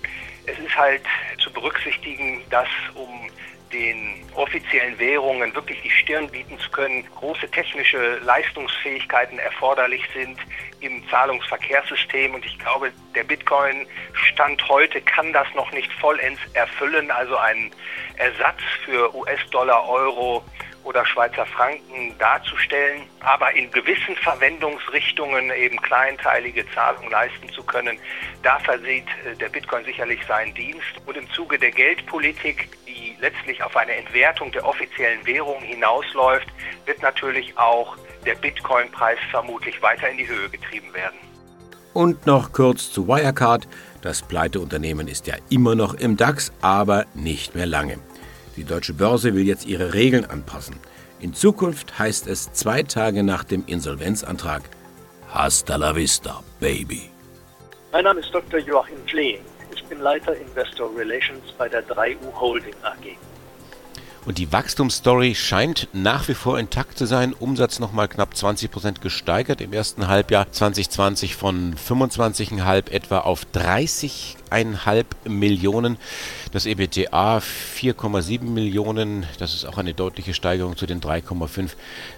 Es 0.45 0.59
ist 0.59 0.75
halt 0.75 1.03
zu 1.37 1.51
berücksichtigen, 1.53 2.41
dass 2.49 2.67
um 2.95 3.29
den 3.73 4.25
offiziellen 4.35 4.97
Währungen 4.99 5.53
wirklich 5.55 5.81
die 5.81 5.89
Stirn 5.89 6.29
bieten 6.29 6.57
zu 6.59 6.69
können, 6.71 7.05
große 7.15 7.49
technische 7.51 8.17
Leistungsfähigkeiten 8.19 9.39
erforderlich 9.39 10.03
sind 10.13 10.37
im 10.79 11.07
Zahlungsverkehrssystem. 11.09 12.33
Und 12.33 12.45
ich 12.45 12.57
glaube, 12.59 12.91
der 13.15 13.23
Bitcoin-Stand 13.23 14.67
heute 14.69 15.01
kann 15.01 15.33
das 15.33 15.47
noch 15.55 15.71
nicht 15.71 15.91
vollends 15.93 16.41
erfüllen, 16.53 17.11
also 17.11 17.37
einen 17.37 17.71
Ersatz 18.17 18.61
für 18.85 19.13
US-Dollar, 19.15 19.87
Euro 19.87 20.43
oder 20.83 21.05
Schweizer 21.05 21.45
Franken 21.45 22.17
darzustellen, 22.17 23.03
aber 23.19 23.53
in 23.53 23.69
gewissen 23.71 24.15
Verwendungsrichtungen 24.15 25.51
eben 25.51 25.79
kleinteilige 25.81 26.65
Zahlungen 26.71 27.11
leisten 27.11 27.49
zu 27.49 27.63
können, 27.63 27.97
da 28.41 28.59
versieht 28.59 29.05
äh, 29.25 29.35
der 29.35 29.49
Bitcoin 29.49 29.85
sicherlich 29.85 30.19
seinen 30.25 30.53
Dienst. 30.55 30.81
Und 31.05 31.17
im 31.17 31.29
Zuge 31.31 31.59
der 31.59 31.71
Geldpolitik, 31.71 32.69
die 32.87 33.10
letztlich 33.21 33.63
auf 33.63 33.75
eine 33.77 33.95
Entwertung 33.95 34.51
der 34.51 34.65
offiziellen 34.65 35.25
Währung 35.25 35.61
hinausläuft, 35.61 36.47
wird 36.85 37.01
natürlich 37.01 37.57
auch 37.57 37.95
der 38.25 38.35
Bitcoin-Preis 38.35 39.19
vermutlich 39.29 39.81
weiter 39.81 40.09
in 40.09 40.17
die 40.17 40.27
Höhe 40.27 40.49
getrieben 40.49 40.93
werden. 40.93 41.17
Und 41.93 42.25
noch 42.25 42.51
kurz 42.51 42.91
zu 42.91 43.07
Wirecard. 43.07 43.67
Das 44.01 44.21
Pleiteunternehmen 44.21 45.07
ist 45.07 45.27
ja 45.27 45.35
immer 45.49 45.75
noch 45.75 45.93
im 45.93 46.17
DAX, 46.17 46.51
aber 46.61 47.05
nicht 47.13 47.53
mehr 47.53 47.67
lange. 47.67 47.99
Die 48.57 48.63
deutsche 48.63 48.93
Börse 48.93 49.35
will 49.35 49.45
jetzt 49.45 49.65
ihre 49.65 49.93
Regeln 49.93 50.25
anpassen. 50.25 50.79
In 51.19 51.33
Zukunft 51.33 51.99
heißt 51.99 52.27
es 52.27 52.51
zwei 52.53 52.83
Tage 52.83 53.23
nach 53.23 53.43
dem 53.43 53.63
Insolvenzantrag 53.67 54.63
Hasta 55.29 55.75
la 55.75 55.95
vista, 55.95 56.41
Baby. 56.59 57.09
Mein 57.91 58.05
Name 58.05 58.21
ist 58.21 58.33
Dr. 58.33 58.59
Joachim 58.59 59.05
Klee. 59.05 59.39
Ich 59.91 59.97
bin 59.97 60.05
Leiter 60.05 60.33
Investor 60.37 60.89
Relations 60.95 61.51
bei 61.57 61.67
der 61.67 61.85
3U 61.85 62.33
Holding 62.39 62.73
AG. 62.81 63.17
Und 64.23 64.37
die 64.37 64.51
Wachstumsstory 64.51 65.33
scheint 65.33 65.87
nach 65.93 66.27
wie 66.27 66.35
vor 66.35 66.59
intakt 66.59 66.95
zu 66.95 67.07
sein. 67.07 67.33
Umsatz 67.33 67.79
nochmal 67.79 68.07
knapp 68.07 68.37
20 68.37 68.69
Prozent 68.69 69.01
gesteigert 69.01 69.61
im 69.61 69.73
ersten 69.73 70.07
Halbjahr 70.07 70.51
2020 70.51 71.35
von 71.35 71.73
25,5 71.75 72.91
etwa 72.91 73.19
auf 73.19 73.47
30,5 73.55 75.05
Millionen. 75.27 75.97
Das 76.51 76.67
EBTA 76.67 77.39
4,7 77.39 78.43
Millionen. 78.43 79.25
Das 79.39 79.55
ist 79.55 79.65
auch 79.65 79.79
eine 79.79 79.95
deutliche 79.95 80.35
Steigerung 80.35 80.77
zu 80.77 80.85
den 80.85 81.01
3,5 81.01 81.71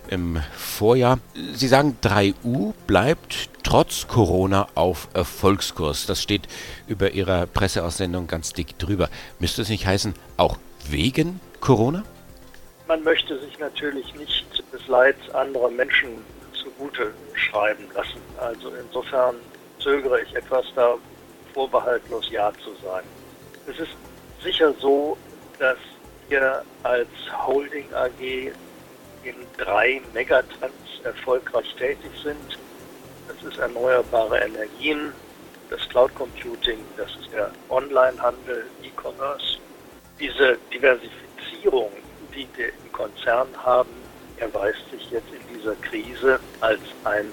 im 0.10 0.42
Vorjahr. 0.58 1.20
Sie 1.54 1.70
sagen, 1.70 1.96
3U 2.04 2.74
bleibt 2.86 3.50
trotz 3.64 4.10
Corona 4.10 4.68
auf 4.76 5.08
Erfolgskurs. 5.14 6.06
Das 6.06 6.22
steht 6.22 6.50
über 6.86 7.12
Ihrer 7.12 7.46
Presseaussendung 7.46 8.28
ganz 8.28 8.52
dick 8.52 8.78
drüber. 8.78 9.10
Müsste 9.40 9.62
es 9.62 9.70
nicht 9.70 9.86
heißen, 9.86 10.14
auch 10.36 10.58
wegen 10.90 11.40
Corona? 11.64 12.04
Man 12.90 13.04
möchte 13.04 13.40
sich 13.40 13.58
natürlich 13.58 14.14
nicht 14.16 14.64
des 14.74 14.86
Leids 14.90 15.30
anderer 15.30 15.70
Menschen 15.70 16.10
zugute 16.52 17.14
schreiben 17.36 17.86
lassen. 17.96 18.22
Also 18.38 18.70
insofern 18.76 19.36
zögere 19.80 20.22
ich 20.24 20.36
etwas 20.36 20.66
da 20.76 20.96
vorbehaltlos 21.54 22.30
Ja 22.30 22.52
zu 22.62 22.76
sagen. 22.86 23.08
Es 23.66 23.80
ist 23.80 23.96
sicher 24.44 24.74
so, 24.74 25.18
dass 25.58 25.78
wir 26.28 26.64
als 26.84 27.08
Holding 27.48 27.86
AG 27.94 28.52
in 29.24 29.36
drei 29.58 30.02
Megatrends 30.14 31.00
erfolgreich 31.06 31.74
tätig 31.76 32.12
sind. 32.22 32.60
Das 33.30 33.42
ist 33.42 33.58
erneuerbare 33.58 34.38
Energien, 34.40 35.14
das 35.70 35.88
Cloud 35.88 36.14
Computing, 36.16 36.80
das 36.98 37.10
ist 37.22 37.32
der 37.32 37.52
Onlinehandel, 37.70 38.66
E-Commerce. 38.84 39.60
Diese 40.20 40.58
Diversifizierung 40.74 41.23
Finanzierung, 41.64 41.92
die 42.36 42.48
wir 42.56 42.68
im 42.68 42.92
Konzern 42.92 43.48
haben, 43.58 43.90
erweist 44.38 44.80
sich 44.92 45.10
jetzt 45.12 45.28
in 45.32 45.56
dieser 45.56 45.76
Krise 45.76 46.40
als 46.60 46.82
ein 47.06 47.30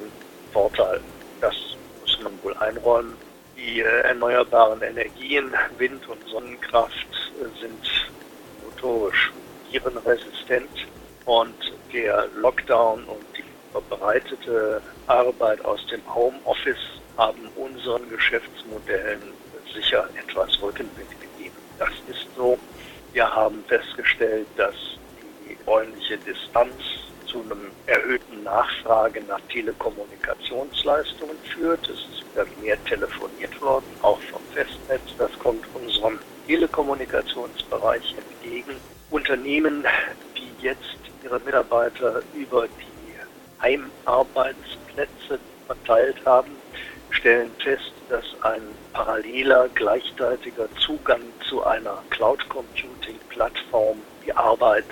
Vorteil. 0.52 1.00
Das 1.40 1.54
muss 2.00 2.18
man 2.22 2.32
wohl 2.42 2.56
einräumen. 2.58 3.16
Die 3.56 3.80
äh, 3.80 4.00
erneuerbaren 4.02 4.80
Energien, 4.82 5.52
Wind- 5.78 6.08
und 6.08 6.26
Sonnenkraft, 6.28 6.94
äh, 7.40 7.60
sind 7.60 8.10
notorisch 8.64 9.32
virenresistent 9.70 10.70
und 11.26 11.54
der 11.92 12.26
Lockdown 12.36 13.04
und 13.04 13.24
die 13.36 13.44
verbreitete 13.72 14.80
Arbeit 15.06 15.64
aus 15.64 15.84
dem 15.88 16.02
Homeoffice 16.14 17.00
haben 17.16 17.48
unseren 17.56 18.08
Geschäftsmodellen 18.08 19.22
sicher 19.74 20.08
etwas 20.16 20.60
Rückenwind 20.62 21.10
gegeben. 21.20 21.56
Das 21.78 21.90
ist 22.08 22.26
so. 22.36 22.58
Wir 23.12 23.28
haben 23.34 23.64
festgestellt, 23.66 24.46
dass 24.56 24.74
die 25.48 25.56
räumliche 25.66 26.16
Distanz 26.18 26.74
zu 27.26 27.40
einem 27.40 27.70
erhöhten 27.86 28.44
Nachfrage 28.44 29.20
nach 29.22 29.40
Telekommunikationsleistungen 29.52 31.36
führt. 31.54 31.82
Es 31.88 31.98
ist 31.98 32.24
wieder 32.32 32.46
mehr 32.62 32.76
telefoniert 32.84 33.60
worden, 33.60 33.86
auch 34.02 34.20
vom 34.30 34.42
Festnetz. 34.54 35.02
Das 35.18 35.30
kommt 35.40 35.64
unserem 35.74 36.20
Telekommunikationsbereich 36.46 38.14
entgegen. 38.16 38.76
Unternehmen, 39.10 39.84
die 40.36 40.64
jetzt 40.64 40.98
ihre 41.24 41.40
Mitarbeiter 41.40 42.22
über 42.32 42.66
die 42.68 43.60
Heimarbeitsplätze 43.62 45.38
verteilt 45.66 46.16
haben, 46.24 46.59
stellen 47.10 47.50
fest, 47.62 47.92
dass 48.08 48.24
ein 48.42 48.62
paralleler, 48.92 49.68
gleichzeitiger 49.74 50.68
Zugang 50.80 51.20
zu 51.48 51.64
einer 51.64 52.02
Cloud 52.10 52.48
Computing 52.48 53.18
Plattform 53.28 53.98
die 54.24 54.32
Arbeit 54.32 54.84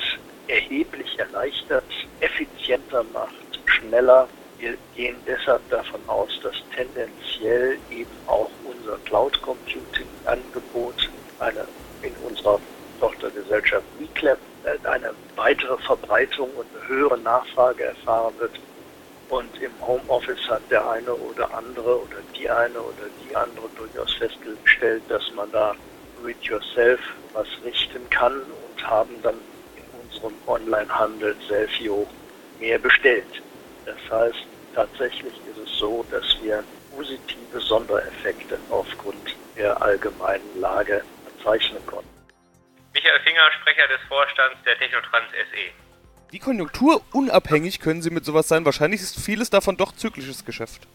erheblich 0.48 1.18
erleichtert, 1.18 1.84
effizienter 2.20 3.04
macht, 3.12 3.60
schneller. 3.66 4.28
Wir 4.58 4.76
gehen 4.96 5.16
deshalb 5.26 5.68
davon 5.70 6.00
aus, 6.08 6.30
dass 6.42 6.54
tendenziell 6.74 7.78
eben 7.90 8.10
auch 8.26 8.50
unser 8.64 8.96
Cloud 9.04 9.40
Computing 9.42 10.06
Angebot 10.24 11.10
eine 11.38 11.66
in 12.02 12.12
unserer 12.16 12.60
Tochtergesellschaft 13.00 13.86
WeClap 13.98 14.38
äh, 14.64 14.88
eine 14.88 15.14
weitere 15.36 15.76
Verbreitung 15.78 16.50
und 16.56 16.66
eine 16.74 16.88
höhere 16.88 17.18
Nachfrage 17.18 17.84
erfahren 17.84 18.34
wird. 18.38 18.52
Und 19.28 19.60
im 19.60 19.72
Homeoffice 19.86 20.48
hat 20.48 20.62
der 20.70 20.88
eine 20.88 21.14
oder 21.14 21.52
andere 21.54 22.02
oder 22.02 22.22
die 22.34 22.48
eine 22.48 22.80
oder 22.80 23.08
die 23.22 23.36
andere 23.36 23.68
durchaus 23.76 24.12
festgestellt, 24.14 25.02
dass 25.08 25.30
man 25.34 25.50
da 25.50 25.74
do-it-yourself 26.16 27.00
was 27.32 27.48
richten 27.62 28.08
kann 28.10 28.40
und 28.42 28.90
haben 28.90 29.20
dann 29.22 29.40
unserem 29.92 30.34
Onlinehandel 30.46 31.36
Selfio 31.46 32.06
mehr 32.58 32.78
bestellt. 32.78 33.42
Das 33.84 33.98
heißt, 34.10 34.46
tatsächlich 34.74 35.34
ist 35.46 35.58
es 35.58 35.78
so, 35.78 36.04
dass 36.10 36.24
wir 36.42 36.64
positive 36.90 37.60
Sondereffekte 37.60 38.58
aufgrund 38.70 39.36
der 39.56 39.80
allgemeinen 39.82 40.60
Lage 40.60 41.04
verzeichnen 41.22 41.84
konnten. 41.86 42.08
Michael 42.94 43.20
Finger, 43.20 43.50
Sprecher 43.60 43.86
des 43.88 44.00
Vorstands 44.08 44.58
der 44.64 44.76
Technotrans 44.78 45.30
SE. 45.32 45.87
Wie 46.30 46.38
konjunkturunabhängig 46.38 47.80
können 47.80 48.02
Sie 48.02 48.10
mit 48.10 48.24
sowas 48.24 48.48
sein? 48.48 48.64
Wahrscheinlich 48.64 49.00
ist 49.00 49.18
vieles 49.18 49.48
davon 49.48 49.76
doch 49.76 49.92
zyklisches 49.92 50.44
Geschäft. 50.44 50.86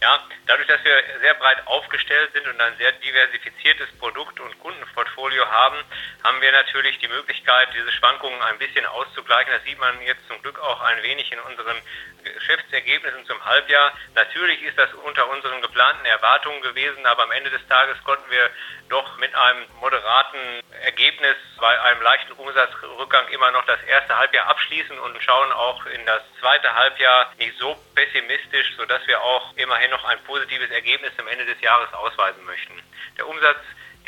Ja, 0.00 0.20
dadurch, 0.46 0.68
dass 0.68 0.84
wir 0.84 1.02
sehr 1.20 1.34
breit 1.34 1.66
aufgestellt 1.66 2.32
sind 2.32 2.46
und 2.46 2.60
ein 2.60 2.76
sehr 2.76 2.92
diversifiziertes 2.92 3.88
Produkt- 3.98 4.38
und 4.38 4.56
Kundenportfolio 4.60 5.44
haben, 5.50 5.76
haben 6.22 6.40
wir 6.40 6.52
natürlich 6.52 6.98
die 7.00 7.08
Möglichkeit, 7.08 7.68
diese 7.74 7.90
Schwankungen 7.90 8.40
ein 8.42 8.58
bisschen 8.58 8.86
auszugleichen. 8.86 9.52
Das 9.52 9.64
sieht 9.64 9.78
man 9.80 10.00
jetzt 10.02 10.24
zum 10.28 10.40
Glück 10.42 10.60
auch 10.60 10.80
ein 10.82 11.02
wenig 11.02 11.32
in 11.32 11.40
unseren 11.40 11.76
Geschäftsergebnissen 12.22 13.26
zum 13.26 13.44
Halbjahr. 13.44 13.92
Natürlich 14.14 14.62
ist 14.62 14.78
das 14.78 14.92
unter 14.94 15.28
unseren 15.30 15.60
geplanten 15.62 16.04
Erwartungen 16.04 16.62
gewesen, 16.62 17.04
aber 17.04 17.24
am 17.24 17.32
Ende 17.32 17.50
des 17.50 17.66
Tages 17.66 17.96
konnten 18.04 18.30
wir 18.30 18.50
doch 18.88 19.18
mit 19.18 19.34
einem 19.34 19.66
moderaten 19.80 20.60
Ergebnis 20.84 21.36
bei 21.60 21.80
einem 21.80 22.02
leichten 22.02 22.32
Umsatzrückgang 22.32 23.28
immer 23.28 23.50
noch 23.50 23.64
das 23.66 23.82
erste 23.82 24.16
Halbjahr 24.16 24.46
abschließen 24.46 24.98
und 24.98 25.22
schauen 25.22 25.52
auch 25.52 25.84
in 25.86 26.06
das 26.06 26.22
zweite 26.40 26.74
Halbjahr 26.74 27.32
nicht 27.38 27.58
so 27.58 27.76
pessimistisch, 27.94 28.76
sodass 28.76 29.06
wir 29.06 29.20
auch 29.20 29.56
immerhin 29.56 29.87
noch 29.88 30.04
ein 30.04 30.22
positives 30.24 30.70
Ergebnis 30.70 31.12
am 31.18 31.28
Ende 31.28 31.44
des 31.46 31.60
Jahres 31.60 31.92
ausweisen 31.92 32.44
möchten. 32.44 32.82
Der 33.16 33.26
Umsatz 33.26 33.58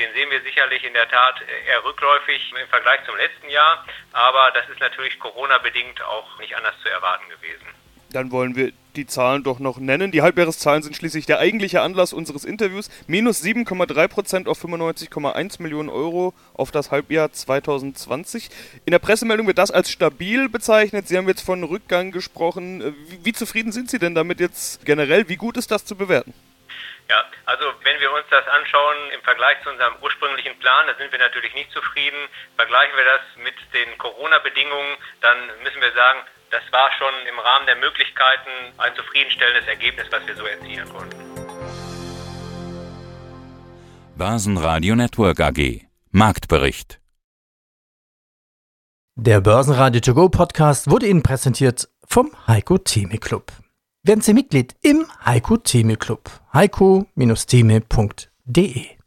den 0.00 0.12
sehen 0.14 0.30
wir 0.30 0.40
sicherlich 0.40 0.82
in 0.82 0.94
der 0.94 1.08
Tat 1.08 1.42
eher 1.66 1.84
rückläufig 1.84 2.54
im 2.58 2.68
Vergleich 2.68 3.04
zum 3.04 3.16
letzten 3.16 3.50
Jahr, 3.50 3.84
aber 4.12 4.50
das 4.52 4.66
ist 4.70 4.80
natürlich 4.80 5.18
Corona-bedingt 5.18 6.00
auch 6.02 6.38
nicht 6.38 6.56
anders 6.56 6.74
zu 6.80 6.88
erwarten 6.88 7.28
gewesen. 7.28 7.66
Dann 8.12 8.30
wollen 8.32 8.56
wir 8.56 8.72
die 8.96 9.06
Zahlen 9.06 9.44
doch 9.44 9.60
noch 9.60 9.78
nennen. 9.78 10.10
Die 10.10 10.22
Halbjahreszahlen 10.22 10.82
sind 10.82 10.96
schließlich 10.96 11.26
der 11.26 11.38
eigentliche 11.38 11.80
Anlass 11.80 12.12
unseres 12.12 12.44
Interviews. 12.44 12.90
Minus 13.06 13.42
7,3% 13.42 14.48
auf 14.48 14.62
95,1 14.64 15.62
Millionen 15.62 15.88
Euro 15.88 16.34
auf 16.54 16.70
das 16.70 16.90
Halbjahr 16.90 17.32
2020. 17.32 18.50
In 18.84 18.90
der 18.90 18.98
Pressemeldung 18.98 19.46
wird 19.46 19.58
das 19.58 19.70
als 19.70 19.90
stabil 19.90 20.48
bezeichnet. 20.48 21.06
Sie 21.06 21.16
haben 21.16 21.28
jetzt 21.28 21.44
von 21.44 21.62
Rückgang 21.62 22.10
gesprochen. 22.10 22.96
Wie, 23.08 23.24
wie 23.26 23.32
zufrieden 23.32 23.72
sind 23.72 23.90
Sie 23.90 23.98
denn 23.98 24.14
damit 24.14 24.40
jetzt 24.40 24.84
generell? 24.84 25.28
Wie 25.28 25.36
gut 25.36 25.56
ist 25.56 25.70
das 25.70 25.84
zu 25.84 25.96
bewerten? 25.96 26.34
Ja, 27.08 27.24
also 27.44 27.64
wenn 27.82 27.98
wir 27.98 28.12
uns 28.12 28.26
das 28.30 28.46
anschauen 28.46 28.96
im 29.12 29.20
Vergleich 29.22 29.60
zu 29.62 29.70
unserem 29.70 29.94
ursprünglichen 30.00 30.56
Plan, 30.60 30.86
da 30.86 30.94
sind 30.94 31.10
wir 31.10 31.18
natürlich 31.18 31.54
nicht 31.54 31.72
zufrieden. 31.72 32.18
Vergleichen 32.56 32.96
wir 32.96 33.04
das 33.04 33.20
mit 33.42 33.54
den 33.74 33.98
Corona-Bedingungen, 33.98 34.96
dann 35.20 35.38
müssen 35.64 35.80
wir 35.80 35.90
sagen, 35.92 36.20
das 36.50 36.62
war 36.72 36.90
schon 36.98 37.14
im 37.28 37.38
Rahmen 37.38 37.66
der 37.66 37.76
Möglichkeiten 37.76 38.50
ein 38.78 38.92
zufriedenstellendes 38.96 39.68
Ergebnis, 39.68 40.06
was 40.10 40.26
wir 40.26 40.34
so 40.36 40.44
erzielen 40.44 40.88
konnten. 40.88 41.16
Börsenradio 44.16 44.96
Network 44.96 45.38
AG 45.40 45.86
Marktbericht 46.10 47.00
Der 49.14 49.40
Börsenradio 49.40 50.00
To 50.00 50.14
Go 50.14 50.28
Podcast 50.28 50.90
wurde 50.90 51.06
Ihnen 51.06 51.22
präsentiert 51.22 51.88
vom 52.06 52.30
Heiko 52.46 52.76
Theme 52.78 53.18
Club. 53.18 53.52
Werden 54.02 54.20
Sie 54.20 54.34
Mitglied 54.34 54.74
im 54.82 55.06
Heiko 55.24 55.56
Theme 55.56 55.96
Club. 55.96 56.28
heiko-theme.de 56.52 58.99